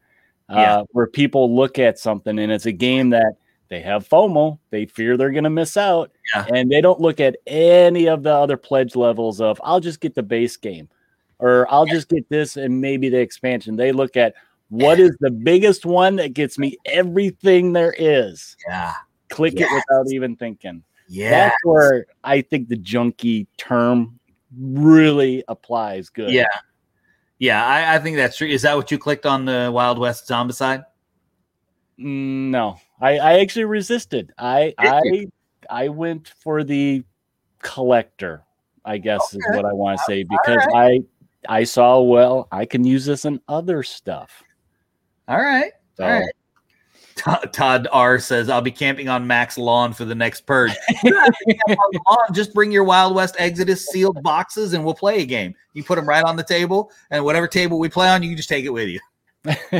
uh, 0.50 0.56
yeah. 0.56 0.84
where 0.92 1.08
people 1.08 1.56
look 1.56 1.80
at 1.80 2.00
something 2.00 2.40
and 2.40 2.52
it's 2.52 2.66
a 2.66 2.72
game 2.72 3.10
that 3.12 3.34
they 3.70 3.82
have 3.82 4.08
FOMO, 4.08 4.58
they 4.72 4.88
fear 4.88 5.16
they're 5.16 5.30
going 5.30 5.44
to 5.44 5.50
miss 5.50 5.78
out, 5.78 6.12
yeah. 6.34 6.46
and 6.54 6.72
they 6.72 6.82
don't 6.82 7.00
look 7.00 7.20
at 7.20 7.38
any 7.46 8.08
of 8.08 8.24
the 8.24 8.34
other 8.34 8.58
pledge 8.58 8.96
levels 8.96 9.40
of 9.40 9.62
I'll 9.64 9.80
just 9.80 10.02
get 10.02 10.16
the 10.16 10.24
base 10.24 10.58
game, 10.58 10.90
or 11.38 11.72
I'll 11.72 11.88
yeah. 11.88 11.94
just 11.94 12.10
get 12.10 12.28
this 12.30 12.58
and 12.58 12.82
maybe 12.82 13.10
the 13.10 13.20
expansion. 13.20 13.76
They 13.76 13.92
look 13.92 14.18
at 14.18 14.34
what 14.70 15.00
is 15.00 15.16
the 15.20 15.32
biggest 15.32 15.86
one 15.86 16.16
that 16.18 16.34
gets 16.34 16.58
me 16.58 16.78
everything 16.86 17.74
there 17.74 17.96
is. 17.98 18.56
Yeah 18.68 18.94
click 19.30 19.54
yes. 19.58 19.72
it 19.72 19.76
without 19.76 20.12
even 20.12 20.36
thinking. 20.36 20.84
Yeah, 21.08 21.46
that's 21.46 21.56
where 21.64 22.06
I 22.24 22.42
think 22.42 22.68
the 22.68 22.76
junkie 22.76 23.48
term 23.58 24.20
really 24.60 25.44
applies 25.48 26.10
good. 26.10 26.32
Yeah, 26.32 26.48
yeah, 27.40 27.66
I, 27.66 27.96
I 27.96 28.00
think 28.00 28.18
that's 28.18 28.38
true. 28.38 28.48
Is 28.48 28.64
that 28.64 28.76
what 28.76 28.92
you 28.92 28.98
clicked 28.98 29.26
on 29.26 29.46
the 29.46 29.72
Wild 29.74 29.98
West 29.98 30.28
Zombicide? 30.28 30.84
Mm, 32.00 32.50
no, 32.50 32.78
I, 33.02 33.18
I 33.18 33.40
actually 33.40 33.66
resisted. 33.66 34.34
I 34.38 34.74
I 34.78 35.28
I 35.70 35.88
went 35.90 36.34
for 36.40 36.64
the 36.64 37.04
collector. 37.62 38.44
I 38.86 38.98
guess 38.98 39.22
okay. 39.34 39.38
is 39.38 39.56
what 39.56 39.66
I 39.66 39.74
want 39.74 39.98
to 40.00 40.04
say 40.06 40.24
because 40.24 40.66
right. 40.74 41.02
I 41.48 41.60
I 41.60 41.64
saw 41.64 42.02
well 42.02 42.48
I 42.52 42.66
can 42.66 42.84
use 42.84 43.06
this 43.06 43.26
in 43.26 43.42
other 43.48 43.84
stuff. 43.84 44.44
All 45.30 45.38
right. 45.38 45.72
So, 45.96 46.04
All 46.04 46.10
right. 46.10 46.32
Todd 47.52 47.88
R 47.92 48.20
says, 48.20 48.50
I'll 48.50 48.62
be 48.62 48.72
camping 48.72 49.10
on 49.10 49.28
Mac's 49.28 49.58
lawn 49.58 49.94
for 49.94 50.06
the 50.06 50.16
next 50.16 50.46
purge. 50.46 50.72
Just 52.32 52.54
bring 52.54 52.72
your 52.72 52.84
Wild 52.84 53.14
West 53.14 53.36
Exodus 53.38 53.86
sealed 53.88 54.22
boxes 54.24 54.74
and 54.74 54.84
we'll 54.84 54.94
play 54.94 55.22
a 55.22 55.26
game. 55.26 55.54
You 55.74 55.84
put 55.84 55.96
them 55.96 56.08
right 56.08 56.24
on 56.24 56.36
the 56.36 56.44
table, 56.44 56.92
and 57.12 57.24
whatever 57.24 57.48
table 57.48 57.78
we 57.78 57.90
play 57.90 58.10
on, 58.10 58.24
you 58.24 58.30
can 58.30 58.38
just 58.38 58.50
take 58.50 58.66
it 58.66 58.70
with 58.70 58.88
you. 58.88 59.00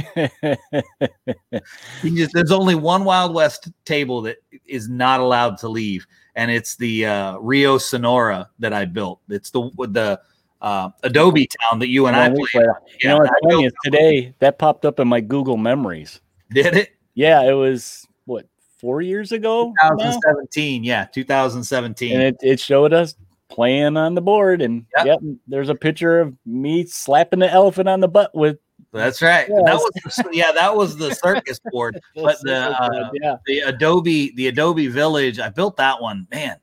you 2.04 2.16
just, 2.16 2.34
there's 2.34 2.52
only 2.52 2.76
one 2.76 3.04
Wild 3.04 3.34
West 3.34 3.70
table 3.86 4.22
that 4.22 4.38
is 4.66 4.88
not 4.88 5.20
allowed 5.20 5.58
to 5.60 5.68
leave, 5.68 6.06
and 6.36 6.52
it's 6.52 6.76
the 6.76 7.06
uh, 7.06 7.38
Rio 7.38 7.78
Sonora 7.78 8.50
that 8.60 8.74
I 8.74 8.86
built. 8.86 9.22
It's 9.30 9.50
the 9.50 9.70
the 9.90 10.22
uh, 10.62 10.90
Adobe 11.04 11.48
town 11.48 11.80
that 11.80 11.90
you 11.90 12.08
and 12.08 12.16
I 12.16 12.30
played. 12.30 12.68
You 13.02 13.10
know 13.10 13.26
funny 13.44 13.66
is 13.66 13.74
today 13.84 14.34
that 14.40 14.58
popped 14.58 14.86
up 14.86 15.00
in 15.00 15.08
my 15.08 15.22
Google 15.22 15.58
Memories. 15.58 16.22
Did 16.52 16.76
it? 16.76 16.90
Yeah, 17.14 17.44
it 17.44 17.54
was 17.54 18.08
what 18.26 18.46
four 18.78 19.02
years 19.02 19.32
ago. 19.32 19.74
2017, 19.82 20.82
now? 20.82 20.88
yeah, 20.88 21.06
2017, 21.06 22.14
and 22.14 22.24
it, 22.24 22.38
it 22.42 22.60
showed 22.60 22.94
us 22.94 23.16
playing 23.50 23.98
on 23.98 24.16
the 24.16 24.22
board, 24.22 24.62
and 24.62 24.86
yep. 24.98 25.06
yep. 25.06 25.20
there's 25.48 25.70
a 25.70 25.76
picture 25.76 26.20
of 26.22 26.36
me 26.46 26.86
slapping 26.86 27.40
the 27.40 27.52
elephant 27.52 27.90
on 27.90 28.00
the 28.00 28.08
butt 28.08 28.34
with. 28.34 28.58
That's 28.92 29.22
right. 29.22 29.48
Yes. 29.48 29.62
That 29.66 29.76
was 29.76 30.24
yeah, 30.32 30.52
that 30.52 30.76
was 30.76 30.98
the 30.98 31.14
circus 31.14 31.60
board, 31.72 32.00
but 32.16 32.38
the 32.42 32.80
uh, 32.82 33.10
yeah. 33.14 33.36
the 33.46 33.60
Adobe 33.60 34.34
the 34.36 34.48
Adobe 34.48 34.88
Village. 34.88 35.40
I 35.40 35.50
built 35.50 35.78
that 35.78 36.02
one, 36.02 36.28
man. 36.32 36.58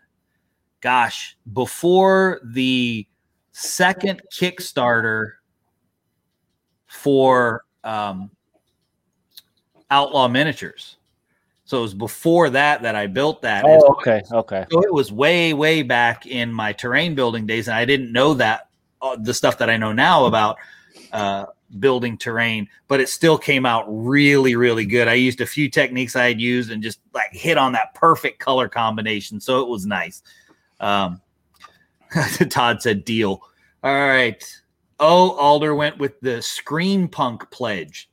Gosh, 0.81 1.37
before 1.53 2.41
the 2.45 3.07
second 3.57 4.21
Kickstarter 4.31 5.33
for 6.87 7.65
um, 7.85 8.31
Outlaw 9.91 10.29
Miniatures. 10.29 10.97
So 11.65 11.79
it 11.79 11.81
was 11.81 11.95
before 11.95 12.51
that 12.51 12.83
that 12.83 12.95
I 12.95 13.07
built 13.07 13.43
that. 13.43 13.65
Oh, 13.67 13.97
okay, 13.99 14.23
okay. 14.31 14.67
So 14.71 14.83
it 14.83 14.93
was 14.93 15.11
way, 15.11 15.55
way 15.55 15.83
back 15.83 16.27
in 16.27 16.53
my 16.53 16.75
terrain 16.75 17.15
building 17.15 17.47
days, 17.47 17.67
and 17.67 17.77
I 17.77 17.87
didn't 17.87 18.13
know 18.13 18.35
that 18.35 18.69
uh, 19.01 19.17
the 19.19 19.33
stuff 19.33 19.57
that 19.59 19.71
I 19.71 19.79
know 19.79 19.93
now 19.93 20.27
about 20.27 20.59
uh, 21.13 21.47
building 21.81 22.19
terrain, 22.19 22.69
but 22.89 23.01
it 23.01 23.09
still 23.09 23.39
came 23.39 23.65
out 23.65 23.87
really, 23.89 24.55
really 24.55 24.85
good. 24.85 25.09
I 25.09 25.15
used 25.15 25.41
a 25.41 25.47
few 25.47 25.71
techniques 25.71 26.15
I 26.15 26.29
had 26.29 26.41
used 26.41 26.71
and 26.71 26.83
just 26.83 27.01
like 27.15 27.33
hit 27.33 27.57
on 27.57 27.73
that 27.73 27.95
perfect 27.95 28.39
color 28.39 28.69
combination, 28.69 29.41
so 29.41 29.63
it 29.63 29.69
was 29.69 29.87
nice. 29.87 30.23
Um, 30.79 31.23
Todd 32.51 32.83
said 32.83 33.05
deal. 33.05 33.41
All 33.83 33.95
right. 33.95 34.43
Oh, 34.99 35.33
Alder 35.33 35.75
went 35.75 35.99
with 35.99 36.21
the 36.21 36.41
Screen 36.41 37.09
Punk 37.09 37.51
pledge 37.51 38.09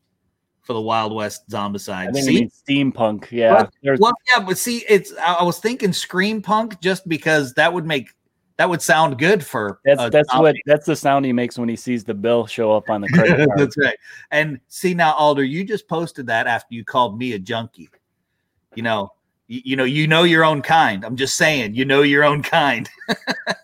for 0.64 0.74
the 0.74 0.82
Wild 0.82 1.14
West 1.14 1.48
Zombicide. 1.50 2.10
I 2.10 2.12
think 2.12 2.26
see? 2.26 2.50
steampunk. 2.68 3.30
Yeah. 3.32 3.68
Well, 3.84 3.98
well, 4.00 4.14
yeah, 4.34 4.44
but 4.44 4.58
see, 4.58 4.84
it's 4.90 5.14
I 5.18 5.44
was 5.44 5.60
thinking 5.60 5.94
scream 5.94 6.42
punk 6.42 6.80
just 6.82 7.08
because 7.08 7.54
that 7.54 7.72
would 7.72 7.86
make 7.86 8.10
that 8.58 8.70
would 8.70 8.82
sound 8.82 9.18
good 9.20 9.46
for 9.46 9.80
that's 9.84 10.10
that's 10.10 10.30
zombie. 10.30 10.44
what 10.44 10.56
that's 10.66 10.86
the 10.86 10.96
sound 10.96 11.26
he 11.26 11.34
makes 11.34 11.58
when 11.58 11.68
he 11.68 11.76
sees 11.76 12.04
the 12.04 12.14
bill 12.14 12.46
show 12.46 12.72
up 12.72 12.90
on 12.90 13.02
the 13.02 13.08
credit 13.14 13.46
card. 13.48 13.60
that's 13.60 13.78
right. 13.78 13.98
And 14.32 14.60
see 14.70 14.94
now, 14.94 15.14
Alder, 15.14 15.44
you 15.44 15.64
just 15.64 15.88
posted 15.88 16.28
that 16.28 16.48
after 16.48 16.74
you 16.74 16.86
called 16.86 17.18
me 17.18 17.34
a 17.34 17.40
junkie. 17.40 17.90
You 18.76 18.84
know, 18.84 19.12
you, 19.48 19.62
you 19.66 19.76
know, 19.76 19.84
you 19.84 20.08
know 20.08 20.24
your 20.24 20.46
own 20.46 20.62
kind. 20.62 21.04
I'm 21.04 21.16
just 21.16 21.36
saying, 21.36 21.76
you 21.76 21.86
know 21.86 22.02
your 22.02 22.24
own 22.24 22.42
kind. 22.42 22.90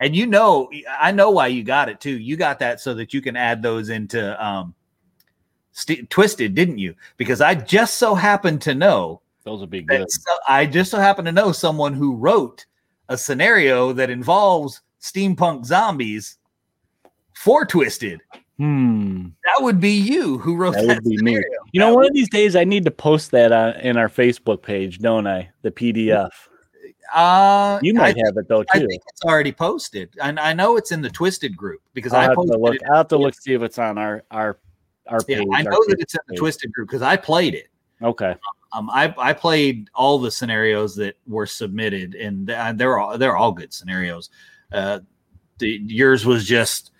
and 0.00 0.14
you 0.14 0.26
know, 0.26 0.70
I 0.98 1.12
know 1.12 1.30
why 1.30 1.48
you 1.48 1.62
got 1.62 1.88
it 1.88 2.00
too. 2.00 2.18
You 2.18 2.36
got 2.36 2.58
that 2.60 2.80
so 2.80 2.94
that 2.94 3.12
you 3.12 3.20
can 3.20 3.36
add 3.36 3.62
those 3.62 3.88
into 3.88 4.44
um 4.44 4.74
st- 5.72 6.08
twisted, 6.10 6.54
didn't 6.54 6.78
you? 6.78 6.94
Because 7.16 7.40
I 7.40 7.54
just 7.54 7.98
so 7.98 8.14
happened 8.14 8.62
to 8.62 8.74
know 8.74 9.20
those 9.44 9.60
would 9.60 9.70
be 9.70 9.82
good. 9.82 10.10
So, 10.10 10.32
I 10.48 10.66
just 10.66 10.90
so 10.90 10.98
happen 10.98 11.24
to 11.24 11.32
know 11.32 11.52
someone 11.52 11.94
who 11.94 12.14
wrote 12.14 12.66
a 13.08 13.16
scenario 13.16 13.92
that 13.94 14.10
involves 14.10 14.82
steampunk 15.00 15.64
zombies 15.64 16.38
for 17.34 17.64
Twisted. 17.64 18.20
Hmm. 18.58 19.28
That 19.44 19.62
would 19.62 19.80
be 19.80 19.92
you 19.92 20.38
who 20.38 20.56
wrote 20.56 20.74
that. 20.74 20.86
that 20.86 20.94
would 20.96 21.04
be 21.04 21.16
scenario. 21.16 21.38
me. 21.38 21.70
You 21.72 21.80
know, 21.80 21.94
one 21.94 22.04
of 22.04 22.12
these 22.12 22.28
days 22.28 22.56
I 22.56 22.64
need 22.64 22.84
to 22.84 22.90
post 22.90 23.30
that 23.30 23.52
on, 23.52 23.74
in 23.76 23.96
our 23.96 24.08
Facebook 24.08 24.62
page, 24.62 24.98
don't 24.98 25.26
I? 25.26 25.48
The 25.62 25.70
PDF. 25.70 26.30
Uh, 27.14 27.78
you 27.82 27.94
might 27.94 28.16
have 28.24 28.36
it 28.36 28.48
though 28.48 28.62
too. 28.62 28.68
I 28.74 28.78
think 28.80 29.02
it's 29.08 29.22
already 29.22 29.52
posted, 29.52 30.10
and 30.20 30.38
I 30.38 30.52
know 30.52 30.76
it's 30.76 30.92
in 30.92 31.00
the 31.00 31.10
Twisted 31.10 31.56
group 31.56 31.80
because 31.94 32.12
I'll 32.12 32.20
I 32.20 32.24
have 32.24 32.34
to 32.34 32.40
look. 32.42 32.76
I'll 32.90 32.96
have 32.96 33.08
to 33.08 33.16
look 33.16 33.34
see 33.34 33.54
if 33.54 33.62
it's 33.62 33.78
on 33.78 33.96
our 33.96 34.24
our 34.30 34.58
our 35.06 35.20
page. 35.22 35.38
Yeah, 35.38 35.56
I 35.56 35.62
know 35.62 35.82
that 35.88 35.96
it's 35.98 36.14
in 36.14 36.20
the 36.28 36.36
Twisted 36.36 36.72
group 36.72 36.88
because 36.88 37.02
I 37.02 37.16
played 37.16 37.54
it. 37.54 37.68
Okay. 38.02 38.36
Um, 38.72 38.90
I 38.90 39.14
I 39.16 39.32
played 39.32 39.88
all 39.94 40.18
the 40.18 40.30
scenarios 40.30 40.94
that 40.96 41.16
were 41.26 41.46
submitted, 41.46 42.14
and 42.14 42.46
they're 42.46 42.98
all 42.98 43.16
they're 43.16 43.36
all 43.36 43.52
good 43.52 43.72
scenarios. 43.72 44.30
Uh, 44.72 45.00
the, 45.58 45.80
yours 45.86 46.26
was 46.26 46.44
just. 46.44 46.92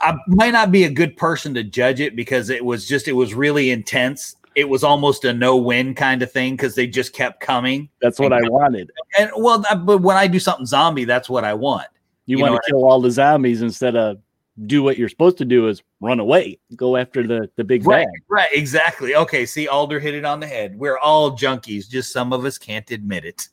I 0.00 0.16
might 0.26 0.50
not 0.50 0.72
be 0.72 0.82
a 0.82 0.90
good 0.90 1.16
person 1.16 1.54
to 1.54 1.62
judge 1.62 2.00
it 2.00 2.16
because 2.16 2.50
it 2.50 2.64
was 2.64 2.88
just 2.88 3.06
it 3.06 3.12
was 3.12 3.34
really 3.34 3.70
intense. 3.70 4.34
It 4.56 4.68
was 4.68 4.82
almost 4.82 5.24
a 5.24 5.32
no-win 5.32 5.94
kind 5.94 6.22
of 6.22 6.32
thing 6.32 6.54
because 6.54 6.74
they 6.74 6.88
just 6.88 7.12
kept 7.12 7.40
coming. 7.40 7.88
That's 8.02 8.18
what 8.18 8.32
I 8.32 8.40
wanted. 8.48 8.90
And 9.18 9.30
well, 9.36 9.62
but 9.84 9.98
when 9.98 10.16
I 10.16 10.26
do 10.26 10.40
something 10.40 10.66
zombie, 10.66 11.04
that's 11.04 11.28
what 11.28 11.44
I 11.44 11.54
want. 11.54 11.86
You, 12.24 12.38
you 12.38 12.42
want 12.42 12.56
to 12.56 12.70
kill 12.70 12.84
all 12.84 13.00
the 13.00 13.10
zombies 13.10 13.62
instead 13.62 13.94
of 13.94 14.18
do 14.64 14.82
what 14.82 14.96
you're 14.96 15.08
supposed 15.08 15.36
to 15.38 15.44
do 15.44 15.68
is 15.68 15.82
run 16.00 16.18
away, 16.18 16.58
go 16.74 16.96
after 16.96 17.26
the 17.26 17.50
the 17.56 17.64
big 17.64 17.86
right, 17.86 18.06
bag. 18.06 18.22
Right, 18.28 18.48
exactly. 18.52 19.14
Okay, 19.14 19.44
see, 19.44 19.68
Alder 19.68 20.00
hit 20.00 20.14
it 20.14 20.24
on 20.24 20.40
the 20.40 20.46
head. 20.46 20.78
We're 20.78 20.98
all 20.98 21.36
junkies, 21.36 21.88
just 21.88 22.12
some 22.12 22.32
of 22.32 22.44
us 22.44 22.58
can't 22.58 22.90
admit 22.90 23.24
it. 23.24 23.48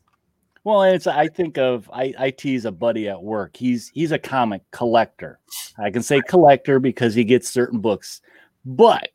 Well, 0.63 0.83
it's 0.83 1.07
I 1.07 1.27
think 1.27 1.57
of 1.57 1.89
I, 1.91 2.13
I 2.17 2.29
tease 2.31 2.63
a 2.63 2.71
buddy 2.71 3.09
at 3.09 3.21
work. 3.21 3.57
He's 3.57 3.89
he's 3.89 4.13
a 4.13 4.19
comic 4.19 4.61
collector. 4.71 5.39
I 5.77 5.91
can 5.91 6.01
say 6.01 6.21
collector 6.21 6.79
because 6.79 7.13
he 7.13 7.25
gets 7.25 7.49
certain 7.49 7.79
books, 7.79 8.21
but 8.63 9.09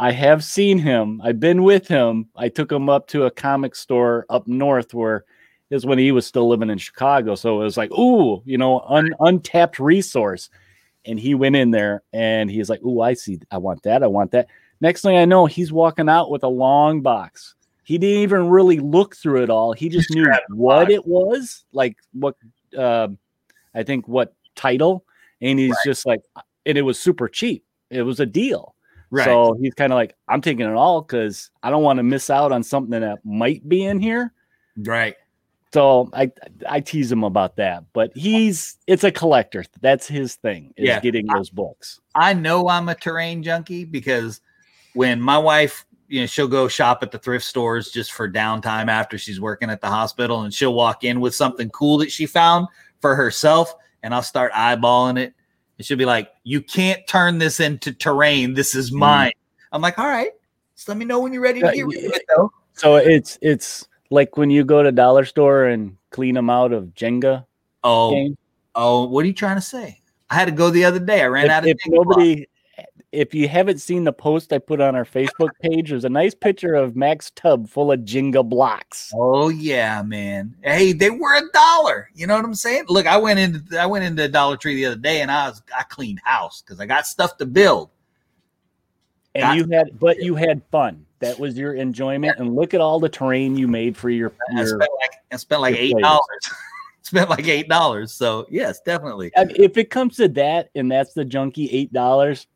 I 0.00 0.12
have 0.12 0.42
seen 0.42 0.78
him. 0.78 1.20
I've 1.22 1.38
been 1.38 1.62
with 1.62 1.86
him. 1.86 2.30
I 2.34 2.48
took 2.48 2.72
him 2.72 2.88
up 2.88 3.06
to 3.08 3.24
a 3.24 3.30
comic 3.30 3.74
store 3.74 4.24
up 4.30 4.48
north 4.48 4.94
where 4.94 5.26
is 5.68 5.84
when 5.84 5.98
he 5.98 6.10
was 6.10 6.26
still 6.26 6.48
living 6.48 6.70
in 6.70 6.78
Chicago. 6.78 7.34
So 7.34 7.60
it 7.60 7.64
was 7.64 7.76
like, 7.76 7.92
ooh, 7.92 8.42
you 8.46 8.56
know, 8.56 8.80
un, 8.88 9.14
untapped 9.20 9.78
resource. 9.78 10.48
And 11.04 11.20
he 11.20 11.34
went 11.34 11.54
in 11.54 11.70
there 11.70 12.02
and 12.14 12.50
he's 12.50 12.70
like, 12.70 12.82
ooh, 12.82 13.02
I 13.02 13.12
see. 13.12 13.40
I 13.50 13.58
want 13.58 13.82
that. 13.82 14.02
I 14.02 14.06
want 14.06 14.30
that. 14.30 14.48
Next 14.80 15.02
thing 15.02 15.18
I 15.18 15.26
know, 15.26 15.44
he's 15.44 15.70
walking 15.70 16.08
out 16.08 16.30
with 16.30 16.44
a 16.44 16.48
long 16.48 17.02
box. 17.02 17.54
He 17.84 17.98
didn't 17.98 18.22
even 18.22 18.48
really 18.48 18.78
look 18.78 19.14
through 19.14 19.42
it 19.42 19.50
all. 19.50 19.74
He 19.74 19.90
just 19.90 20.10
knew 20.14 20.26
what 20.48 20.86
box. 20.86 20.92
it 20.92 21.06
was, 21.06 21.66
like 21.72 21.98
what 22.14 22.36
uh, 22.76 23.08
I 23.74 23.82
think 23.82 24.08
what 24.08 24.32
title, 24.56 25.04
and 25.42 25.58
he's 25.58 25.72
right. 25.72 25.84
just 25.84 26.06
like, 26.06 26.22
and 26.64 26.78
it 26.78 26.82
was 26.82 26.98
super 26.98 27.28
cheap. 27.28 27.64
It 27.90 28.02
was 28.02 28.18
a 28.18 28.26
deal. 28.26 28.74
Right. 29.10 29.24
So 29.24 29.56
he's 29.60 29.74
kind 29.74 29.92
of 29.92 29.96
like, 29.96 30.14
I'm 30.28 30.40
taking 30.40 30.66
it 30.66 30.74
all 30.74 31.02
because 31.02 31.50
I 31.62 31.70
don't 31.70 31.82
want 31.82 31.98
to 31.98 32.02
miss 32.02 32.30
out 32.30 32.52
on 32.52 32.62
something 32.62 33.00
that 33.00 33.18
might 33.24 33.68
be 33.68 33.84
in 33.84 33.98
here. 34.00 34.32
Right. 34.76 35.16
So 35.72 36.10
I 36.12 36.32
I 36.68 36.80
tease 36.80 37.12
him 37.12 37.22
about 37.22 37.56
that, 37.56 37.84
but 37.92 38.10
he's 38.16 38.76
it's 38.88 39.04
a 39.04 39.12
collector. 39.12 39.64
That's 39.80 40.06
his 40.06 40.34
thing. 40.34 40.74
Is 40.76 40.88
yeah. 40.88 41.00
getting 41.00 41.26
those 41.26 41.48
books. 41.48 42.00
I 42.14 42.34
know 42.34 42.68
I'm 42.68 42.88
a 42.88 42.94
terrain 42.94 43.42
junkie 43.44 43.84
because 43.84 44.40
when 44.94 45.20
my 45.20 45.38
wife, 45.38 45.86
you 46.08 46.20
know, 46.20 46.26
she'll 46.26 46.48
go 46.48 46.66
shop 46.66 47.04
at 47.04 47.12
the 47.12 47.18
thrift 47.18 47.44
stores 47.44 47.92
just 47.92 48.10
for 48.12 48.28
downtime 48.28 48.88
after 48.88 49.16
she's 49.16 49.40
working 49.40 49.70
at 49.70 49.80
the 49.80 49.86
hospital, 49.86 50.42
and 50.42 50.52
she'll 50.52 50.74
walk 50.74 51.04
in 51.04 51.20
with 51.20 51.36
something 51.36 51.70
cool 51.70 51.98
that 51.98 52.10
she 52.10 52.26
found 52.26 52.66
for 53.00 53.14
herself, 53.14 53.72
and 54.02 54.12
I'll 54.12 54.22
start 54.22 54.52
eyeballing 54.52 55.20
it, 55.20 55.34
she'll 55.84 55.98
be 55.98 56.04
like, 56.04 56.30
"You 56.44 56.60
can't 56.60 57.06
turn 57.06 57.38
this 57.38 57.60
into 57.60 57.92
terrain. 57.92 58.54
This 58.54 58.74
is 58.74 58.90
mm. 58.90 58.98
mine." 58.98 59.32
I'm 59.72 59.82
like, 59.82 59.98
"All 59.98 60.08
right, 60.08 60.30
just 60.74 60.88
let 60.88 60.96
me 60.96 61.04
know 61.04 61.20
when 61.20 61.32
you're 61.32 61.42
ready 61.42 61.60
to 61.60 61.72
get 61.72 61.86
rid 61.86 62.04
of 62.04 62.12
it." 62.12 62.24
Though. 62.34 62.52
So 62.74 62.96
it's 62.96 63.38
it's 63.42 63.86
like 64.10 64.36
when 64.36 64.50
you 64.50 64.64
go 64.64 64.82
to 64.82 64.92
dollar 64.92 65.24
store 65.24 65.66
and 65.66 65.96
clean 66.10 66.34
them 66.34 66.50
out 66.50 66.72
of 66.72 66.84
Jenga. 66.94 67.44
Oh, 67.84 68.12
game. 68.12 68.36
oh, 68.74 69.06
what 69.06 69.24
are 69.24 69.28
you 69.28 69.34
trying 69.34 69.56
to 69.56 69.62
say? 69.62 70.00
I 70.28 70.34
had 70.34 70.46
to 70.46 70.52
go 70.52 70.70
the 70.70 70.84
other 70.84 70.98
day. 70.98 71.22
I 71.22 71.26
ran 71.26 71.46
if, 71.46 71.50
out 71.50 71.64
of. 71.64 71.68
If 71.68 71.76
Jenga 71.78 71.94
nobody, 71.94 72.46
if 73.12 73.34
you 73.34 73.48
haven't 73.48 73.78
seen 73.78 74.04
the 74.04 74.12
post 74.12 74.52
I 74.52 74.58
put 74.58 74.80
on 74.80 74.94
our 74.94 75.04
Facebook 75.04 75.50
page, 75.60 75.90
there's 75.90 76.04
a 76.04 76.10
nice 76.10 76.34
picture 76.34 76.74
of 76.74 76.94
Mac's 76.94 77.30
tub 77.32 77.68
full 77.68 77.90
of 77.90 78.00
Jenga 78.00 78.48
blocks. 78.48 79.12
Oh 79.14 79.48
yeah, 79.48 80.02
man. 80.02 80.54
Hey, 80.62 80.92
they 80.92 81.10
were 81.10 81.36
a 81.36 81.50
dollar. 81.52 82.10
You 82.14 82.26
know 82.26 82.36
what 82.36 82.44
I'm 82.44 82.54
saying? 82.54 82.84
Look, 82.88 83.06
I 83.06 83.16
went 83.16 83.38
into 83.40 83.80
I 83.80 83.86
went 83.86 84.04
into 84.04 84.28
Dollar 84.28 84.56
Tree 84.56 84.76
the 84.76 84.86
other 84.86 84.96
day 84.96 85.22
and 85.22 85.30
I 85.30 85.48
was 85.48 85.62
I 85.76 85.82
cleaned 85.84 86.20
house 86.24 86.62
because 86.62 86.80
I 86.80 86.86
got 86.86 87.06
stuff 87.06 87.36
to 87.38 87.46
build. 87.46 87.90
And 89.34 89.42
got 89.42 89.56
you 89.56 89.68
had, 89.72 89.98
but 89.98 90.22
you 90.22 90.34
had 90.34 90.62
fun. 90.70 91.06
That 91.20 91.38
was 91.38 91.56
your 91.56 91.74
enjoyment. 91.74 92.34
Yeah. 92.36 92.44
And 92.44 92.54
look 92.54 92.74
at 92.74 92.80
all 92.80 92.98
the 92.98 93.08
terrain 93.08 93.56
you 93.56 93.68
made 93.68 93.96
for 93.96 94.08
your. 94.08 94.32
your 94.50 94.60
I 94.60 94.64
spent 94.64 94.80
like 94.80 95.12
I 95.32 95.36
spent 95.36 95.60
like 95.60 95.76
eight 95.76 95.96
dollars. 95.98 96.50
spent 97.02 97.28
like 97.28 97.46
eight 97.46 97.68
dollars. 97.68 98.12
So 98.12 98.46
yes, 98.50 98.80
definitely. 98.80 99.30
I 99.36 99.44
mean, 99.44 99.56
if 99.58 99.76
it 99.76 99.90
comes 99.90 100.16
to 100.16 100.28
that, 100.28 100.70
and 100.74 100.90
that's 100.90 101.12
the 101.12 101.24
junkie 101.24 101.68
eight 101.70 101.92
dollars, 101.92 102.46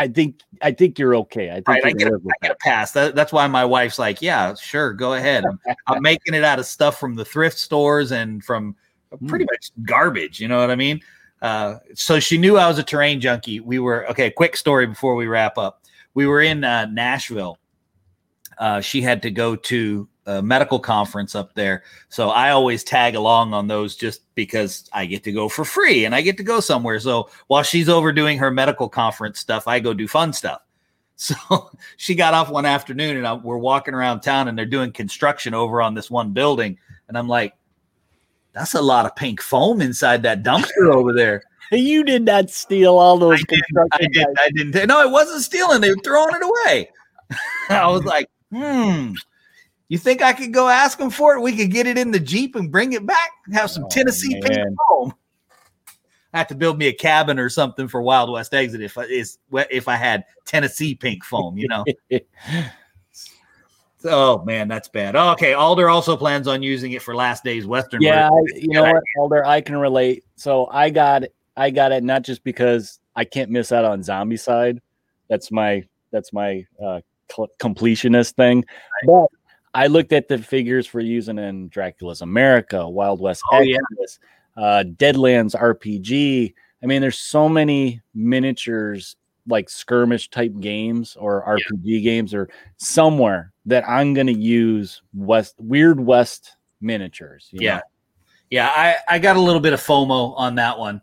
I 0.00 0.08
think 0.08 0.40
I 0.62 0.72
think 0.72 0.98
you're 0.98 1.14
okay. 1.16 1.50
I 1.50 1.54
think 1.54 1.68
right, 1.68 1.84
I, 1.84 1.92
get 1.92 2.08
a, 2.08 2.16
I 2.16 2.32
get 2.42 2.50
a 2.52 2.56
pass. 2.56 2.92
That, 2.92 3.14
that's 3.14 3.32
why 3.32 3.46
my 3.46 3.64
wife's 3.64 3.98
like, 3.98 4.22
yeah, 4.22 4.54
sure, 4.54 4.92
go 4.92 5.14
ahead. 5.14 5.44
I'm, 5.44 5.58
I'm, 5.86 6.02
making 6.02 6.34
it 6.34 6.42
out 6.42 6.58
of 6.58 6.66
stuff 6.66 6.98
from 6.98 7.14
the 7.14 7.24
thrift 7.24 7.58
stores 7.58 8.10
and 8.10 8.42
from 8.42 8.74
pretty 9.26 9.44
mm. 9.44 9.48
much 9.52 9.70
garbage. 9.84 10.40
You 10.40 10.48
know 10.48 10.58
what 10.58 10.70
I 10.70 10.76
mean? 10.76 11.00
Uh, 11.42 11.76
so 11.94 12.18
she 12.18 12.38
knew 12.38 12.56
I 12.56 12.66
was 12.66 12.78
a 12.78 12.82
terrain 12.82 13.20
junkie. 13.20 13.60
We 13.60 13.78
were 13.78 14.08
okay. 14.10 14.30
Quick 14.30 14.56
story 14.56 14.86
before 14.86 15.14
we 15.14 15.26
wrap 15.26 15.58
up. 15.58 15.82
We 16.14 16.26
were 16.26 16.40
in 16.40 16.64
uh, 16.64 16.86
Nashville 16.86 17.58
uh, 18.60 18.80
she 18.80 19.00
had 19.00 19.22
to 19.22 19.30
go 19.30 19.56
to 19.56 20.06
a 20.26 20.42
medical 20.42 20.78
conference 20.78 21.34
up 21.34 21.54
there. 21.54 21.82
So 22.08 22.30
I 22.30 22.50
always 22.50 22.84
tag 22.84 23.14
along 23.14 23.54
on 23.54 23.66
those 23.66 23.96
just 23.96 24.22
because 24.34 24.88
I 24.92 25.06
get 25.06 25.24
to 25.24 25.32
go 25.32 25.48
for 25.48 25.64
free 25.64 26.04
and 26.04 26.14
I 26.14 26.20
get 26.20 26.36
to 26.36 26.42
go 26.42 26.60
somewhere. 26.60 27.00
So 27.00 27.30
while 27.46 27.62
she's 27.62 27.88
over 27.88 28.12
doing 28.12 28.38
her 28.38 28.50
medical 28.50 28.88
conference 28.88 29.38
stuff, 29.40 29.66
I 29.66 29.80
go 29.80 29.94
do 29.94 30.08
fun 30.08 30.32
stuff. 30.32 30.62
So 31.22 31.70
she 31.98 32.14
got 32.14 32.32
off 32.32 32.48
one 32.48 32.64
afternoon 32.64 33.18
and 33.18 33.26
I, 33.26 33.34
we're 33.34 33.58
walking 33.58 33.92
around 33.92 34.20
town 34.20 34.48
and 34.48 34.56
they're 34.56 34.64
doing 34.64 34.90
construction 34.90 35.52
over 35.52 35.82
on 35.82 35.92
this 35.92 36.10
one 36.10 36.32
building. 36.32 36.78
And 37.08 37.18
I'm 37.18 37.28
like, 37.28 37.52
that's 38.54 38.72
a 38.72 38.80
lot 38.80 39.04
of 39.04 39.14
pink 39.16 39.42
foam 39.42 39.82
inside 39.82 40.22
that 40.22 40.42
dumpster 40.42 40.90
over 40.90 41.12
there. 41.12 41.42
You 41.72 42.02
did 42.02 42.24
not 42.24 42.50
steal 42.50 42.98
all 42.98 43.16
those. 43.16 43.40
I, 43.40 43.44
did, 43.48 43.62
I, 43.92 43.98
did, 43.98 44.26
I 44.40 44.50
didn't. 44.50 44.88
No, 44.88 45.02
it 45.02 45.10
wasn't 45.10 45.42
stealing. 45.42 45.80
They 45.80 45.90
were 45.90 46.02
throwing 46.02 46.34
it 46.34 46.42
away. 46.42 46.90
I 47.68 47.86
was 47.86 48.02
like, 48.02 48.28
hmm, 48.50 49.12
you 49.90 49.98
think 49.98 50.22
I 50.22 50.32
could 50.32 50.52
go 50.52 50.68
ask 50.68 50.98
them 50.98 51.10
for 51.10 51.34
it? 51.34 51.40
We 51.40 51.56
could 51.56 51.72
get 51.72 51.88
it 51.88 51.98
in 51.98 52.12
the 52.12 52.20
Jeep 52.20 52.54
and 52.54 52.70
bring 52.70 52.92
it 52.92 53.04
back, 53.04 53.32
have 53.52 53.72
some 53.72 53.84
oh, 53.84 53.88
Tennessee 53.88 54.34
man. 54.34 54.42
pink 54.42 54.78
foam. 54.88 55.12
I 56.32 56.38
have 56.38 56.46
to 56.46 56.54
build 56.54 56.78
me 56.78 56.86
a 56.86 56.92
cabin 56.92 57.40
or 57.40 57.48
something 57.48 57.88
for 57.88 58.00
Wild 58.00 58.30
West 58.30 58.54
Exit 58.54 58.82
if 58.82 58.96
I 58.96 59.02
is 59.02 59.38
if 59.50 59.88
I 59.88 59.96
had 59.96 60.26
Tennessee 60.44 60.94
pink 60.94 61.24
foam, 61.24 61.58
you 61.58 61.66
know. 61.66 61.84
oh 64.04 64.44
man, 64.44 64.68
that's 64.68 64.86
bad. 64.86 65.16
Oh, 65.16 65.32
okay, 65.32 65.54
Alder 65.54 65.88
also 65.88 66.16
plans 66.16 66.46
on 66.46 66.62
using 66.62 66.92
it 66.92 67.02
for 67.02 67.16
Last 67.16 67.42
Days 67.42 67.66
Western. 67.66 68.00
Yeah, 68.00 68.28
I, 68.28 68.40
you 68.54 68.68
know 68.68 68.84
what, 68.84 69.02
Alder, 69.18 69.44
I 69.44 69.60
can 69.60 69.76
relate. 69.76 70.24
So 70.36 70.68
I 70.70 70.90
got 70.90 71.24
it. 71.24 71.34
I 71.56 71.70
got 71.70 71.90
it 71.90 72.04
not 72.04 72.22
just 72.22 72.44
because 72.44 73.00
I 73.16 73.24
can't 73.24 73.50
miss 73.50 73.72
out 73.72 73.84
on 73.84 74.02
Zombicide. 74.02 74.78
That's 75.28 75.50
my 75.50 75.82
that's 76.12 76.32
my 76.32 76.64
uh, 76.80 77.00
completionist 77.58 78.34
thing. 78.34 78.64
But 79.04 79.26
I 79.74 79.86
looked 79.86 80.12
at 80.12 80.28
the 80.28 80.38
figures 80.38 80.86
for 80.86 81.00
using 81.00 81.38
in 81.38 81.68
Dracula's 81.68 82.22
America, 82.22 82.88
Wild 82.88 83.20
West, 83.20 83.42
oh, 83.52 83.58
Exodus, 83.58 84.18
yeah. 84.56 84.62
uh, 84.62 84.84
Deadlands 84.84 85.54
RPG. 85.54 86.54
I 86.82 86.86
mean, 86.86 87.00
there's 87.00 87.18
so 87.18 87.48
many 87.48 88.00
miniatures 88.14 89.16
like 89.46 89.68
skirmish 89.68 90.28
type 90.30 90.52
games 90.60 91.16
or 91.16 91.44
RPG 91.46 91.80
yeah. 91.82 92.00
games 92.00 92.34
or 92.34 92.48
somewhere 92.78 93.52
that 93.66 93.88
I'm 93.88 94.14
going 94.14 94.26
to 94.26 94.38
use 94.38 95.02
West 95.14 95.54
Weird 95.58 96.00
West 96.00 96.56
miniatures. 96.80 97.48
yeah. 97.52 97.76
Know? 97.76 97.82
Yeah. 98.50 98.68
I, 98.68 98.96
I 99.08 99.18
got 99.18 99.36
a 99.36 99.40
little 99.40 99.60
bit 99.60 99.72
of 99.72 99.80
FOMO 99.80 100.34
on 100.36 100.56
that 100.56 100.78
one. 100.78 101.00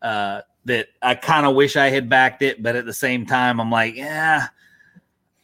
Uh, 0.00 0.42
that 0.64 0.88
I 1.02 1.14
kind 1.14 1.46
of 1.46 1.54
wish 1.54 1.76
I 1.76 1.88
had 1.88 2.08
backed 2.08 2.42
it, 2.42 2.62
but 2.62 2.76
at 2.76 2.84
the 2.84 2.92
same 2.92 3.26
time, 3.26 3.60
I'm 3.60 3.70
like, 3.70 3.96
yeah, 3.96 4.48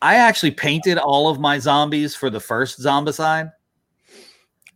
I 0.04 0.16
actually 0.16 0.50
painted 0.50 0.98
all 0.98 1.28
of 1.28 1.40
my 1.40 1.58
zombies 1.58 2.14
for 2.14 2.28
the 2.28 2.38
first 2.38 2.78
Zombicide. 2.78 3.50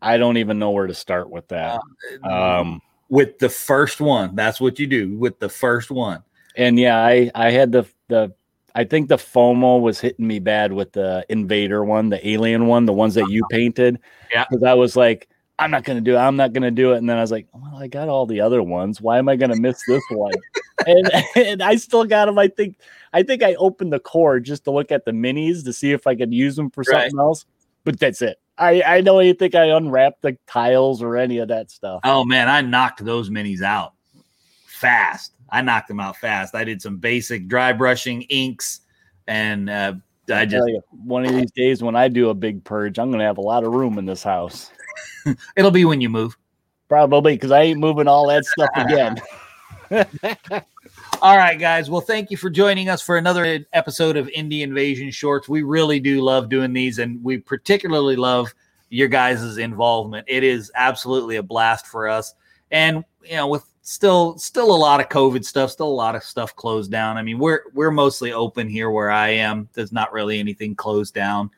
I 0.00 0.16
don't 0.16 0.38
even 0.38 0.58
know 0.58 0.70
where 0.70 0.86
to 0.86 0.94
start 0.94 1.28
with 1.28 1.46
that. 1.48 1.78
Uh, 2.24 2.60
um, 2.60 2.80
with 3.10 3.38
the 3.38 3.50
first 3.50 4.00
one, 4.00 4.34
that's 4.34 4.58
what 4.58 4.78
you 4.78 4.86
do 4.86 5.18
with 5.18 5.38
the 5.38 5.50
first 5.50 5.90
one. 5.90 6.22
And 6.56 6.80
yeah, 6.80 7.04
I 7.04 7.30
I 7.34 7.50
had 7.50 7.72
the 7.72 7.84
the 8.08 8.32
I 8.74 8.84
think 8.84 9.10
the 9.10 9.16
FOMO 9.16 9.82
was 9.82 10.00
hitting 10.00 10.26
me 10.26 10.38
bad 10.38 10.72
with 10.72 10.92
the 10.92 11.26
Invader 11.28 11.84
one, 11.84 12.08
the 12.08 12.26
Alien 12.26 12.66
one, 12.66 12.86
the 12.86 12.94
ones 12.94 13.14
that 13.14 13.28
you 13.28 13.44
painted. 13.50 14.00
Yeah, 14.32 14.46
because 14.48 14.62
I 14.62 14.72
was 14.72 14.96
like, 14.96 15.28
I'm 15.58 15.70
not 15.70 15.84
gonna 15.84 16.00
do 16.00 16.14
it. 16.14 16.18
I'm 16.18 16.36
not 16.36 16.52
gonna 16.52 16.70
do 16.70 16.92
it. 16.92 16.98
And 16.98 17.08
then 17.08 17.16
I 17.16 17.20
was 17.20 17.32
like, 17.32 17.46
well, 17.52 17.76
I 17.76 17.88
got 17.88 18.08
all 18.08 18.26
the 18.26 18.40
other 18.40 18.62
ones. 18.62 19.00
Why 19.00 19.18
am 19.18 19.28
I 19.28 19.36
gonna 19.36 19.60
miss 19.60 19.82
this 19.86 20.02
one? 20.10 20.32
and 20.86 21.10
and 21.36 21.62
I 21.62 21.76
still 21.76 22.04
got 22.04 22.26
them. 22.26 22.38
I 22.38 22.48
think 22.48 22.76
I 23.12 23.22
think 23.22 23.42
I 23.42 23.54
opened 23.54 23.92
the 23.92 23.98
core 23.98 24.40
just 24.40 24.64
to 24.64 24.70
look 24.70 24.92
at 24.92 25.04
the 25.04 25.12
minis 25.12 25.64
to 25.64 25.72
see 25.72 25.92
if 25.92 26.06
I 26.06 26.14
could 26.14 26.32
use 26.32 26.56
them 26.56 26.70
for 26.70 26.82
right. 26.82 27.02
something 27.02 27.18
else. 27.18 27.44
But 27.84 27.98
that's 27.98 28.22
it. 28.22 28.38
I 28.56 28.82
I 28.82 29.00
don't 29.00 29.22
even 29.22 29.36
think 29.36 29.54
I 29.54 29.64
unwrapped 29.64 30.22
the 30.22 30.36
tiles 30.46 31.02
or 31.02 31.16
any 31.16 31.38
of 31.38 31.48
that 31.48 31.70
stuff. 31.70 32.00
Oh 32.04 32.24
man, 32.24 32.48
I 32.48 32.60
knocked 32.60 33.04
those 33.04 33.30
minis 33.30 33.62
out 33.62 33.94
fast. 34.66 35.32
I 35.50 35.62
knocked 35.62 35.88
them 35.88 36.00
out 36.00 36.16
fast. 36.16 36.54
I 36.54 36.64
did 36.64 36.80
some 36.82 36.98
basic 36.98 37.48
dry 37.48 37.72
brushing, 37.72 38.22
inks, 38.22 38.80
and 39.26 39.70
uh, 39.70 39.94
I 40.30 40.44
just 40.44 40.68
you, 40.68 40.82
one 40.90 41.24
of 41.24 41.34
these 41.34 41.50
days 41.52 41.82
when 41.82 41.96
I 41.96 42.08
do 42.08 42.30
a 42.30 42.34
big 42.34 42.64
purge, 42.64 42.98
I'm 42.98 43.08
going 43.10 43.20
to 43.20 43.24
have 43.24 43.38
a 43.38 43.42
lot 43.42 43.64
of 43.64 43.72
room 43.72 43.98
in 43.98 44.04
this 44.04 44.22
house. 44.22 44.70
It'll 45.56 45.70
be 45.70 45.84
when 45.84 46.00
you 46.00 46.08
move. 46.08 46.36
Probably 46.88 47.34
because 47.34 47.50
I 47.50 47.62
ain't 47.62 47.80
moving 47.80 48.08
all 48.08 48.28
that 48.28 48.44
stuff 48.44 48.70
again. 48.74 49.20
all 51.22 51.36
right, 51.36 51.58
guys. 51.58 51.90
Well, 51.90 52.00
thank 52.00 52.30
you 52.30 52.36
for 52.36 52.50
joining 52.50 52.88
us 52.88 53.00
for 53.02 53.16
another 53.16 53.66
episode 53.72 54.16
of 54.16 54.26
Indie 54.28 54.62
Invasion 54.62 55.10
Shorts. 55.10 55.48
We 55.48 55.62
really 55.62 56.00
do 56.00 56.20
love 56.20 56.48
doing 56.48 56.72
these, 56.72 56.98
and 56.98 57.22
we 57.22 57.38
particularly 57.38 58.16
love 58.16 58.54
your 58.90 59.08
guys' 59.08 59.58
involvement. 59.58 60.26
It 60.28 60.44
is 60.44 60.70
absolutely 60.74 61.36
a 61.36 61.42
blast 61.42 61.86
for 61.86 62.08
us. 62.08 62.34
And 62.70 63.04
you 63.22 63.36
know, 63.36 63.48
with 63.48 63.64
still 63.82 64.36
still 64.38 64.74
a 64.74 64.76
lot 64.76 65.00
of 65.00 65.08
COVID 65.08 65.44
stuff, 65.44 65.70
still 65.70 65.88
a 65.88 65.90
lot 65.90 66.14
of 66.14 66.22
stuff 66.22 66.54
closed 66.54 66.90
down. 66.90 67.16
I 67.16 67.22
mean, 67.22 67.38
we're 67.38 67.62
we're 67.72 67.90
mostly 67.90 68.32
open 68.32 68.68
here 68.68 68.90
where 68.90 69.10
I 69.10 69.30
am. 69.30 69.68
There's 69.72 69.92
not 69.92 70.12
really 70.12 70.38
anything 70.38 70.74
closed 70.74 71.14
down. 71.14 71.50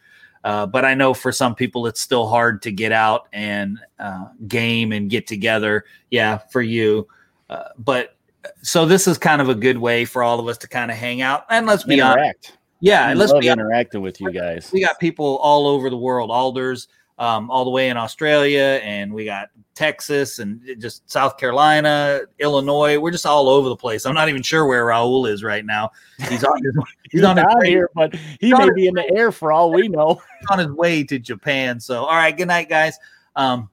Uh, 0.42 0.66
but 0.66 0.85
I 0.85 0.94
know 0.94 1.12
for 1.12 1.33
some 1.33 1.55
people 1.55 1.87
it's 1.87 2.00
still 2.00 2.26
hard 2.26 2.62
to 2.62 2.72
get 2.72 2.92
out 2.92 3.29
and 3.33 3.79
uh, 3.98 4.29
game 4.48 4.92
and 4.92 5.11
get 5.11 5.26
together. 5.26 5.85
Yeah, 6.11 6.38
for 6.38 6.62
you. 6.62 7.07
Uh, 7.48 7.64
but 7.79 8.16
so 8.62 8.87
this 8.87 9.07
is 9.07 9.18
kind 9.18 9.42
of 9.42 9.48
a 9.48 9.55
good 9.55 9.76
way 9.76 10.05
for 10.05 10.22
all 10.22 10.40
of 10.40 10.48
us 10.48 10.57
to 10.59 10.68
kind 10.68 10.90
of 10.90 10.96
hang 10.96 11.20
out 11.20 11.44
and 11.50 11.66
let's 11.66 11.85
be 11.85 11.94
Interact. 11.94 12.18
honest. 12.18 12.59
Yeah, 12.81 13.07
I 13.07 13.11
and 13.11 13.18
let's 13.18 13.33
be 13.33 13.50
honest. 13.50 13.61
interacting 13.66 14.00
with 14.00 14.20
you 14.20 14.33
guys. 14.33 14.70
We 14.72 14.81
got 14.81 14.98
people 14.98 15.37
all 15.38 15.66
over 15.66 15.90
the 15.90 15.98
world. 15.98 16.31
Alders, 16.31 16.88
um, 17.20 17.50
all 17.50 17.64
the 17.64 17.70
way 17.70 17.90
in 17.90 17.98
Australia, 17.98 18.80
and 18.83 19.12
we 19.12 19.26
got 19.26 19.50
Texas 19.74 20.38
and 20.38 20.62
just 20.78 21.09
South 21.09 21.37
Carolina, 21.37 22.22
Illinois. 22.38 22.98
We're 22.98 23.11
just 23.11 23.26
all 23.26 23.50
over 23.50 23.68
the 23.68 23.76
place. 23.76 24.06
I'm 24.06 24.14
not 24.14 24.30
even 24.30 24.42
sure 24.42 24.66
where 24.66 24.87
Raul 24.87 25.30
is 25.30 25.44
right 25.44 25.64
now. 25.64 25.90
He's 26.28 26.42
on 26.42 26.62
his, 26.64 26.74
he's 27.11 27.22
on 27.22 27.37
his 27.37 27.44
out 27.44 27.59
way, 27.59 27.68
here, 27.68 27.90
but 27.94 28.16
he 28.40 28.54
may 28.54 28.70
be 28.74 28.88
in 28.88 28.94
the 28.94 29.09
air 29.14 29.33
for 29.33 29.52
all 29.52 29.70
we 29.70 29.87
know. 29.87 30.20
on 30.50 30.59
his 30.59 30.68
way 30.68 31.04
to 31.04 31.18
Japan. 31.18 31.78
So, 31.78 32.04
all 32.04 32.16
right, 32.16 32.35
good 32.35 32.48
night, 32.48 32.70
guys. 32.70 32.96
Um, 33.37 33.68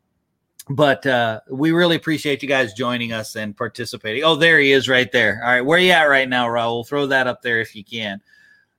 but 0.70 1.06
uh, 1.06 1.40
we 1.50 1.72
really 1.72 1.96
appreciate 1.96 2.44
you 2.44 2.50
guys 2.50 2.74
joining 2.74 3.14
us 3.14 3.38
and 3.38 3.56
participating. 3.56 4.26
Oh, 4.26 4.36
there 4.36 4.60
he 4.60 4.74
is, 4.74 4.90
right 4.90 5.10
there. 5.14 5.40
All 5.42 5.50
right, 5.50 5.62
where 5.62 5.78
are 5.78 5.82
you 5.82 5.92
at 5.92 6.04
right 6.04 6.28
now, 6.28 6.48
Raul? 6.48 6.86
Throw 6.86 7.06
that 7.08 7.28
up 7.28 7.42
there 7.42 7.62
if 7.62 7.78
you 7.78 7.86
can. 7.86 8.22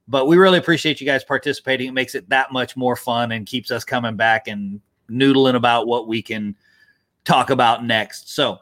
But 0.08 0.26
we 0.26 0.36
really 0.38 0.58
appreciate 0.58 1.00
you 1.00 1.06
guys 1.06 1.22
participating. 1.22 1.88
It 1.88 1.92
makes 1.92 2.14
it 2.14 2.28
that 2.30 2.50
much 2.50 2.76
more 2.76 2.96
fun 2.96 3.32
and 3.32 3.46
keeps 3.46 3.70
us 3.70 3.84
coming 3.84 4.16
back 4.16 4.48
and 4.48 4.80
noodling 5.10 5.54
about 5.54 5.86
what 5.86 6.08
we 6.08 6.22
can 6.22 6.56
talk 7.24 7.50
about 7.50 7.84
next. 7.84 8.34
So 8.34 8.58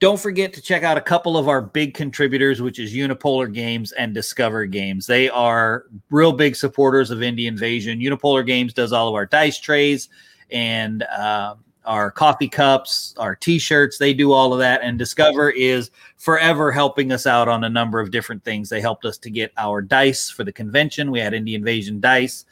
don't 0.00 0.20
forget 0.20 0.52
to 0.52 0.60
check 0.60 0.82
out 0.82 0.98
a 0.98 1.00
couple 1.00 1.38
of 1.38 1.48
our 1.48 1.62
big 1.62 1.94
contributors, 1.94 2.60
which 2.60 2.78
is 2.78 2.92
Unipolar 2.92 3.50
Games 3.52 3.92
and 3.92 4.12
Discover 4.12 4.66
Games. 4.66 5.06
They 5.06 5.30
are 5.30 5.86
real 6.10 6.32
big 6.32 6.56
supporters 6.56 7.10
of 7.10 7.20
Indie 7.20 7.46
Invasion. 7.46 8.00
Unipolar 8.00 8.44
Games 8.44 8.74
does 8.74 8.92
all 8.92 9.08
of 9.08 9.14
our 9.14 9.24
dice 9.24 9.58
trays 9.58 10.10
and 10.50 11.02
uh, 11.04 11.54
our 11.84 12.10
coffee 12.10 12.48
cups, 12.48 13.14
our 13.18 13.34
t-shirts. 13.36 13.98
They 13.98 14.14
do 14.14 14.32
all 14.32 14.52
of 14.52 14.58
that. 14.60 14.80
And 14.82 14.98
Discover 14.98 15.50
is 15.50 15.90
forever 16.16 16.72
helping 16.72 17.12
us 17.12 17.26
out 17.26 17.48
on 17.48 17.64
a 17.64 17.68
number 17.68 18.00
of 18.00 18.10
different 18.10 18.44
things. 18.44 18.68
They 18.68 18.80
helped 18.80 19.04
us 19.04 19.18
to 19.18 19.30
get 19.30 19.52
our 19.56 19.82
dice 19.82 20.30
for 20.30 20.44
the 20.44 20.52
convention. 20.52 21.10
We 21.10 21.20
had 21.20 21.32
Indie 21.32 21.54
Invasion 21.54 22.00
dice. 22.00 22.44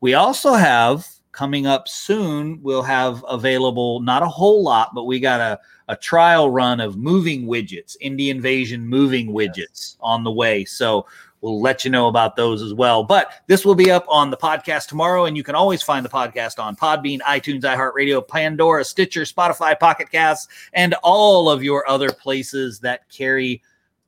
We 0.00 0.14
also 0.14 0.54
have 0.54 1.06
coming 1.32 1.66
up 1.66 1.88
soon, 1.88 2.60
we'll 2.62 2.82
have 2.82 3.24
available 3.28 4.00
not 4.00 4.22
a 4.22 4.28
whole 4.28 4.62
lot, 4.62 4.90
but 4.94 5.04
we 5.04 5.20
got 5.20 5.40
a, 5.40 5.58
a 5.88 5.96
trial 5.96 6.50
run 6.50 6.80
of 6.80 6.96
moving 6.96 7.46
widgets, 7.46 7.96
Indie 8.02 8.30
Invasion 8.30 8.86
moving 8.86 9.28
widgets 9.28 9.96
on 10.00 10.24
the 10.24 10.30
way. 10.30 10.64
So 10.64 11.06
we'll 11.40 11.60
let 11.60 11.84
you 11.84 11.90
know 11.90 12.08
about 12.08 12.36
those 12.36 12.62
as 12.62 12.74
well. 12.74 13.02
But 13.02 13.32
this 13.46 13.64
will 13.64 13.74
be 13.74 13.90
up 13.90 14.04
on 14.08 14.30
the 14.30 14.36
podcast 14.36 14.88
tomorrow, 14.88 15.24
and 15.24 15.36
you 15.36 15.42
can 15.42 15.54
always 15.54 15.82
find 15.82 16.04
the 16.04 16.10
podcast 16.10 16.58
on 16.58 16.76
Podbean, 16.76 17.20
iTunes, 17.20 17.62
iHeartRadio, 17.62 18.26
Pandora, 18.26 18.84
Stitcher, 18.84 19.22
Spotify, 19.22 19.78
Pocket 19.78 20.10
Casts, 20.10 20.48
and 20.72 20.94
all 21.02 21.50
of 21.50 21.62
your 21.62 21.88
other 21.88 22.10
places 22.10 22.80
that 22.80 23.08
carry 23.08 23.62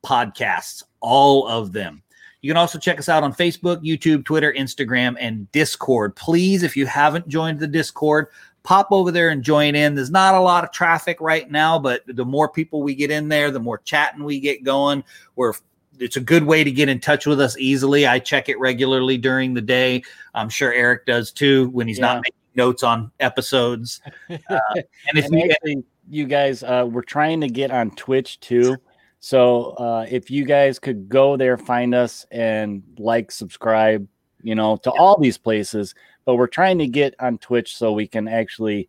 podcasts, 0.04 0.82
all 1.00 1.46
of 1.46 1.72
them. 1.72 2.02
You 2.40 2.50
can 2.50 2.56
also 2.56 2.78
check 2.78 2.98
us 2.98 3.08
out 3.08 3.22
on 3.22 3.32
Facebook, 3.32 3.84
YouTube, 3.84 4.24
Twitter, 4.24 4.52
Instagram, 4.52 5.16
and 5.20 5.50
Discord. 5.52 6.16
Please, 6.16 6.64
if 6.64 6.76
you 6.76 6.86
haven't 6.86 7.28
joined 7.28 7.60
the 7.60 7.68
Discord, 7.68 8.26
pop 8.64 8.88
over 8.90 9.12
there 9.12 9.28
and 9.28 9.44
join 9.44 9.76
in. 9.76 9.94
There's 9.94 10.10
not 10.10 10.34
a 10.34 10.40
lot 10.40 10.64
of 10.64 10.72
traffic 10.72 11.20
right 11.20 11.48
now, 11.48 11.78
but 11.78 12.02
the 12.08 12.24
more 12.24 12.48
people 12.48 12.82
we 12.82 12.96
get 12.96 13.12
in 13.12 13.28
there, 13.28 13.52
the 13.52 13.60
more 13.60 13.78
chatting 13.78 14.24
we 14.24 14.40
get 14.40 14.64
going. 14.64 15.04
We're 15.36 15.52
it's 15.98 16.16
a 16.16 16.20
good 16.20 16.44
way 16.44 16.64
to 16.64 16.70
get 16.70 16.88
in 16.88 17.00
touch 17.00 17.26
with 17.26 17.40
us 17.40 17.56
easily. 17.58 18.06
I 18.06 18.18
check 18.18 18.48
it 18.48 18.58
regularly 18.58 19.18
during 19.18 19.54
the 19.54 19.60
day. 19.60 20.02
I'm 20.34 20.48
sure 20.48 20.72
Eric 20.72 21.06
does 21.06 21.32
too 21.32 21.68
when 21.70 21.86
he's 21.86 21.98
Yeah. 21.98 22.06
not 22.06 22.16
making 22.18 22.32
notes 22.54 22.82
on 22.82 23.10
episodes. 23.20 24.00
Uh, 24.30 24.58
and 24.74 25.18
if 25.18 25.26
and 25.26 25.34
you, 25.34 25.50
actually, 25.50 25.84
you 26.08 26.26
guys, 26.26 26.62
uh, 26.62 26.86
we're 26.90 27.02
trying 27.02 27.40
to 27.40 27.48
get 27.48 27.70
on 27.70 27.90
Twitch 27.92 28.40
too. 28.40 28.76
So 29.20 29.70
uh, 29.72 30.06
if 30.10 30.30
you 30.30 30.44
guys 30.44 30.78
could 30.78 31.08
go 31.08 31.36
there, 31.36 31.56
find 31.56 31.94
us, 31.94 32.26
and 32.32 32.82
like, 32.98 33.30
subscribe, 33.30 34.06
you 34.42 34.54
know, 34.54 34.76
to 34.78 34.90
all 34.90 35.18
these 35.20 35.38
places. 35.38 35.94
But 36.24 36.36
we're 36.36 36.48
trying 36.48 36.78
to 36.78 36.88
get 36.88 37.14
on 37.20 37.38
Twitch 37.38 37.76
so 37.76 37.92
we 37.92 38.06
can 38.08 38.26
actually 38.26 38.88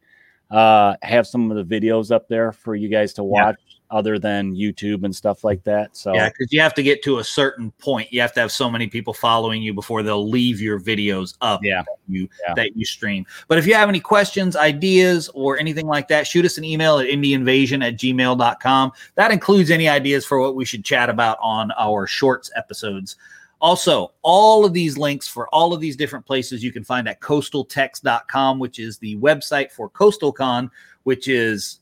uh, 0.49 0.95
have 1.01 1.27
some 1.27 1.51
of 1.51 1.57
the 1.57 1.79
videos 1.79 2.11
up 2.11 2.27
there 2.27 2.51
for 2.51 2.75
you 2.75 2.89
guys 2.89 3.13
to 3.13 3.23
watch, 3.23 3.59
other 3.93 4.17
than 4.17 4.56
YouTube 4.56 5.03
and 5.03 5.15
stuff 5.15 5.43
like 5.43 5.63
that. 5.63 5.95
So 5.95 6.13
Yeah, 6.13 6.29
because 6.29 6.51
you 6.51 6.60
have 6.60 6.73
to 6.73 6.84
get 6.84 7.03
to 7.03 7.19
a 7.19 7.23
certain 7.23 7.71
point. 7.79 8.12
You 8.12 8.19
have 8.21 8.34
to 8.34 8.39
have 8.39 8.51
so 8.51 8.69
many 8.69 8.88
people 8.88 9.13
following 9.13 9.62
you 9.62 9.73
before 9.73 10.01
they'll 10.01 10.27
leave 10.27 10.60
your 10.60 10.79
videos 10.79 11.36
up 11.41 11.62
Yeah. 11.63 11.84
that 11.84 11.97
you 12.08 12.27
Yeah. 12.45 12.53
that 12.56 12.75
you 12.75 12.86
stream. 12.86 13.25
But 13.47 13.60
if 13.60 13.67
you 13.67 13.75
have 13.75 13.88
any 13.88 13.99
questions, 13.99 14.56
ideas, 14.56 15.29
or 15.34 15.60
anything 15.60 15.86
like 15.86 16.08
that, 16.08 16.25
shoot 16.25 16.43
us 16.43 16.58
an 16.58 16.63
email 16.63 16.97
at 16.97 17.08
indieinvasion 17.08 17.86
at 17.86 17.95
gmail.com. 17.97 18.91
That 19.15 19.32
includes 19.32 19.69
any 19.69 19.88
ideas 19.88 20.25
for 20.25 20.39
what 20.41 20.56
we 20.56 20.65
should 20.65 20.84
chat 20.84 21.10
about 21.10 21.38
on 21.41 21.71
our 21.77 22.08
shorts 22.08 22.51
episodes. 22.56 23.15
Also, 23.62 24.12
all 24.23 24.65
of 24.65 24.73
these 24.73 24.97
links 24.97 25.25
for 25.25 25.47
all 25.56 25.71
of 25.73 25.79
these 25.79 25.95
different 25.95 26.25
places 26.25 26.62
you 26.63 26.73
can 26.73 26.84
find 26.84 27.08
at 27.08 27.21
coastaltext.com, 27.21 28.60
which 28.60 28.77
is 28.79 28.97
the 28.97 29.15
website 29.17 29.71
for 29.71 29.89
CoastalCon, 29.89 30.69
which 31.03 31.27
is 31.29 31.79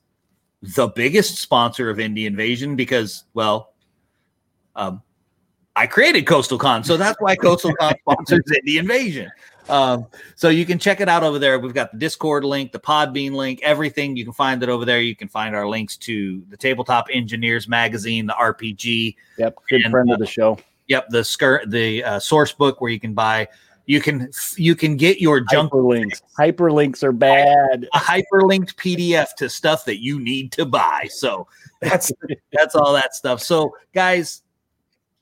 the 0.62 0.88
biggest 0.88 1.38
sponsor 1.40 1.90
of 1.90 1.98
Indie 1.98 2.26
Invasion 2.26 2.76
because, 2.76 3.24
well, 3.34 3.74
um, 4.76 5.02
I 5.76 5.88
created 5.88 6.24
Coastal 6.28 6.58
Con, 6.58 6.84
so 6.84 6.98
that's 6.98 7.20
why 7.20 7.36
Coastal 7.36 7.74
Con 7.76 7.94
sponsors 8.02 8.44
Indie 8.52 8.80
Invasion. 8.80 9.32
Um, 9.70 10.08
so 10.36 10.50
you 10.50 10.66
can 10.66 10.80
check 10.80 11.00
it 11.00 11.08
out 11.08 11.24
over 11.24 11.40
there. 11.40 11.58
We've 11.60 11.74
got 11.74 11.92
the 11.92 11.98
Discord 11.98 12.44
link, 12.44 12.72
the 12.72 12.80
Podbean 12.80 13.32
link, 13.34 13.60
everything. 13.64 14.18
You 14.18 14.24
can 14.26 14.34
find 14.34 14.62
it 14.64 14.70
over 14.70 14.86
there. 14.86 15.00
You 15.02 15.16
can 15.16 15.28
find 15.28 15.56
our 15.56 15.68
links 15.68 15.98
to 15.98 16.44
the 16.50 16.58
Tabletop 16.58 17.08
Engineers 17.12 17.68
magazine, 17.68 18.26
the 18.26 18.34
RPG. 18.34 19.16
yep, 19.38 19.56
good 19.70 19.82
And, 19.82 19.92
friend 19.92 20.12
of 20.12 20.20
the 20.20 20.26
show. 20.26 20.60
Yep, 20.88 21.10
the 21.10 21.24
skirt, 21.24 21.70
the 21.70 22.04
uh, 22.04 22.20
source 22.20 22.52
book 22.52 22.82
where 22.82 22.92
you 22.92 23.00
can 23.00 23.14
buy. 23.14 23.48
You 23.92 24.00
can 24.00 24.30
you 24.56 24.74
can 24.74 24.96
get 24.96 25.20
your 25.20 25.42
junk 25.42 25.74
Hyperlinks. 25.74 26.22
Hyperlinks 26.40 27.04
are 27.04 27.12
bad. 27.12 27.90
a 27.94 27.98
hyperlinked 27.98 28.76
PDF 28.76 29.36
to 29.36 29.50
stuff 29.50 29.84
that 29.84 30.02
you 30.02 30.18
need 30.18 30.54
to 30.54 30.66
buy. 30.66 31.10
So 31.10 31.46
that's 31.82 32.10
that's 32.54 32.74
all 32.74 32.94
that 32.94 33.14
stuff. 33.16 33.42
So 33.42 33.76
guys, 33.94 34.44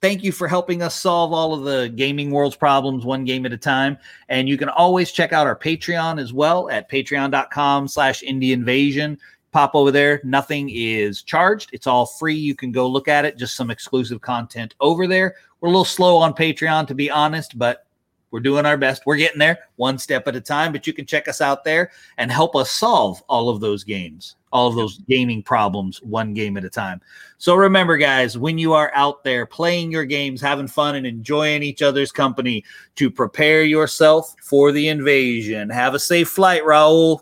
thank 0.02 0.24
you 0.24 0.32
for 0.32 0.48
helping 0.48 0.84
us 0.84 0.94
solve 0.94 1.34
all 1.34 1.56
of 1.56 1.64
the 1.64 1.92
gaming 1.96 2.30
world's 2.30 2.56
problems 2.56 3.06
one 3.06 3.26
game 3.26 3.44
at 3.48 3.54
a 3.54 3.58
time. 3.58 3.98
And 4.28 4.48
you 4.48 4.56
can 4.56 4.70
always 4.70 5.12
check 5.12 5.34
out 5.34 5.48
our 5.48 5.58
Patreon 5.58 6.22
as 6.22 6.32
well 6.32 6.70
at 6.70 6.92
patreon.com 6.92 7.88
slash 7.88 8.22
indie 8.22 8.52
invasion. 8.52 9.18
Pop 9.52 9.74
over 9.74 9.90
there. 9.90 10.22
Nothing 10.24 10.70
is 10.72 11.24
charged. 11.24 11.72
It's 11.74 11.88
all 11.88 12.06
free. 12.06 12.36
You 12.36 12.54
can 12.54 12.72
go 12.72 12.88
look 12.88 13.08
at 13.08 13.26
it. 13.26 13.36
Just 13.36 13.56
some 13.56 13.72
exclusive 13.72 14.22
content 14.22 14.76
over 14.80 15.08
there. 15.08 15.34
We're 15.60 15.70
a 15.70 15.72
little 15.72 15.86
slow 15.86 16.18
on 16.18 16.36
Patreon, 16.36 16.86
to 16.86 16.94
be 16.94 17.10
honest, 17.10 17.58
but 17.58 17.88
we're 18.32 18.40
doing 18.40 18.66
our 18.66 18.78
best. 18.78 19.06
We're 19.06 19.18
getting 19.18 19.40
there 19.40 19.60
one 19.76 19.98
step 19.98 20.28
at 20.28 20.36
a 20.36 20.42
time, 20.42 20.72
but 20.72 20.86
you 20.86 20.94
can 20.94 21.06
check 21.06 21.28
us 21.28 21.42
out 21.42 21.64
there 21.64 21.92
and 22.18 22.32
help 22.32 22.56
us 22.56 22.72
solve 22.72 23.22
all 23.28 23.50
of 23.50 23.60
those 23.60 23.84
games, 23.84 24.36
all 24.52 24.68
of 24.68 24.76
those 24.76 25.00
gaming 25.10 25.42
problems 25.42 26.02
one 26.04 26.34
game 26.34 26.58
at 26.58 26.66
a 26.66 26.70
time. 26.70 27.02
So 27.38 27.56
remember, 27.56 27.98
guys, 27.98 28.38
when 28.38 28.58
you 28.58 28.74
are 28.74 28.92
out 28.94 29.24
there 29.24 29.46
playing 29.46 29.92
your 29.92 30.06
games, 30.06 30.42
having 30.42 30.68
fun, 30.68 30.96
and 30.96 31.08
enjoying 31.08 31.64
each 31.64 31.82
other's 31.82 32.12
company, 32.12 32.64
to 32.96 33.10
prepare 33.10 33.64
yourself 33.64 34.36
for 34.44 34.72
the 34.72 34.90
invasion. 34.90 35.70
Have 35.70 35.94
a 35.94 36.00
safe 36.00 36.30
flight, 36.30 36.64
Raul. 36.64 37.22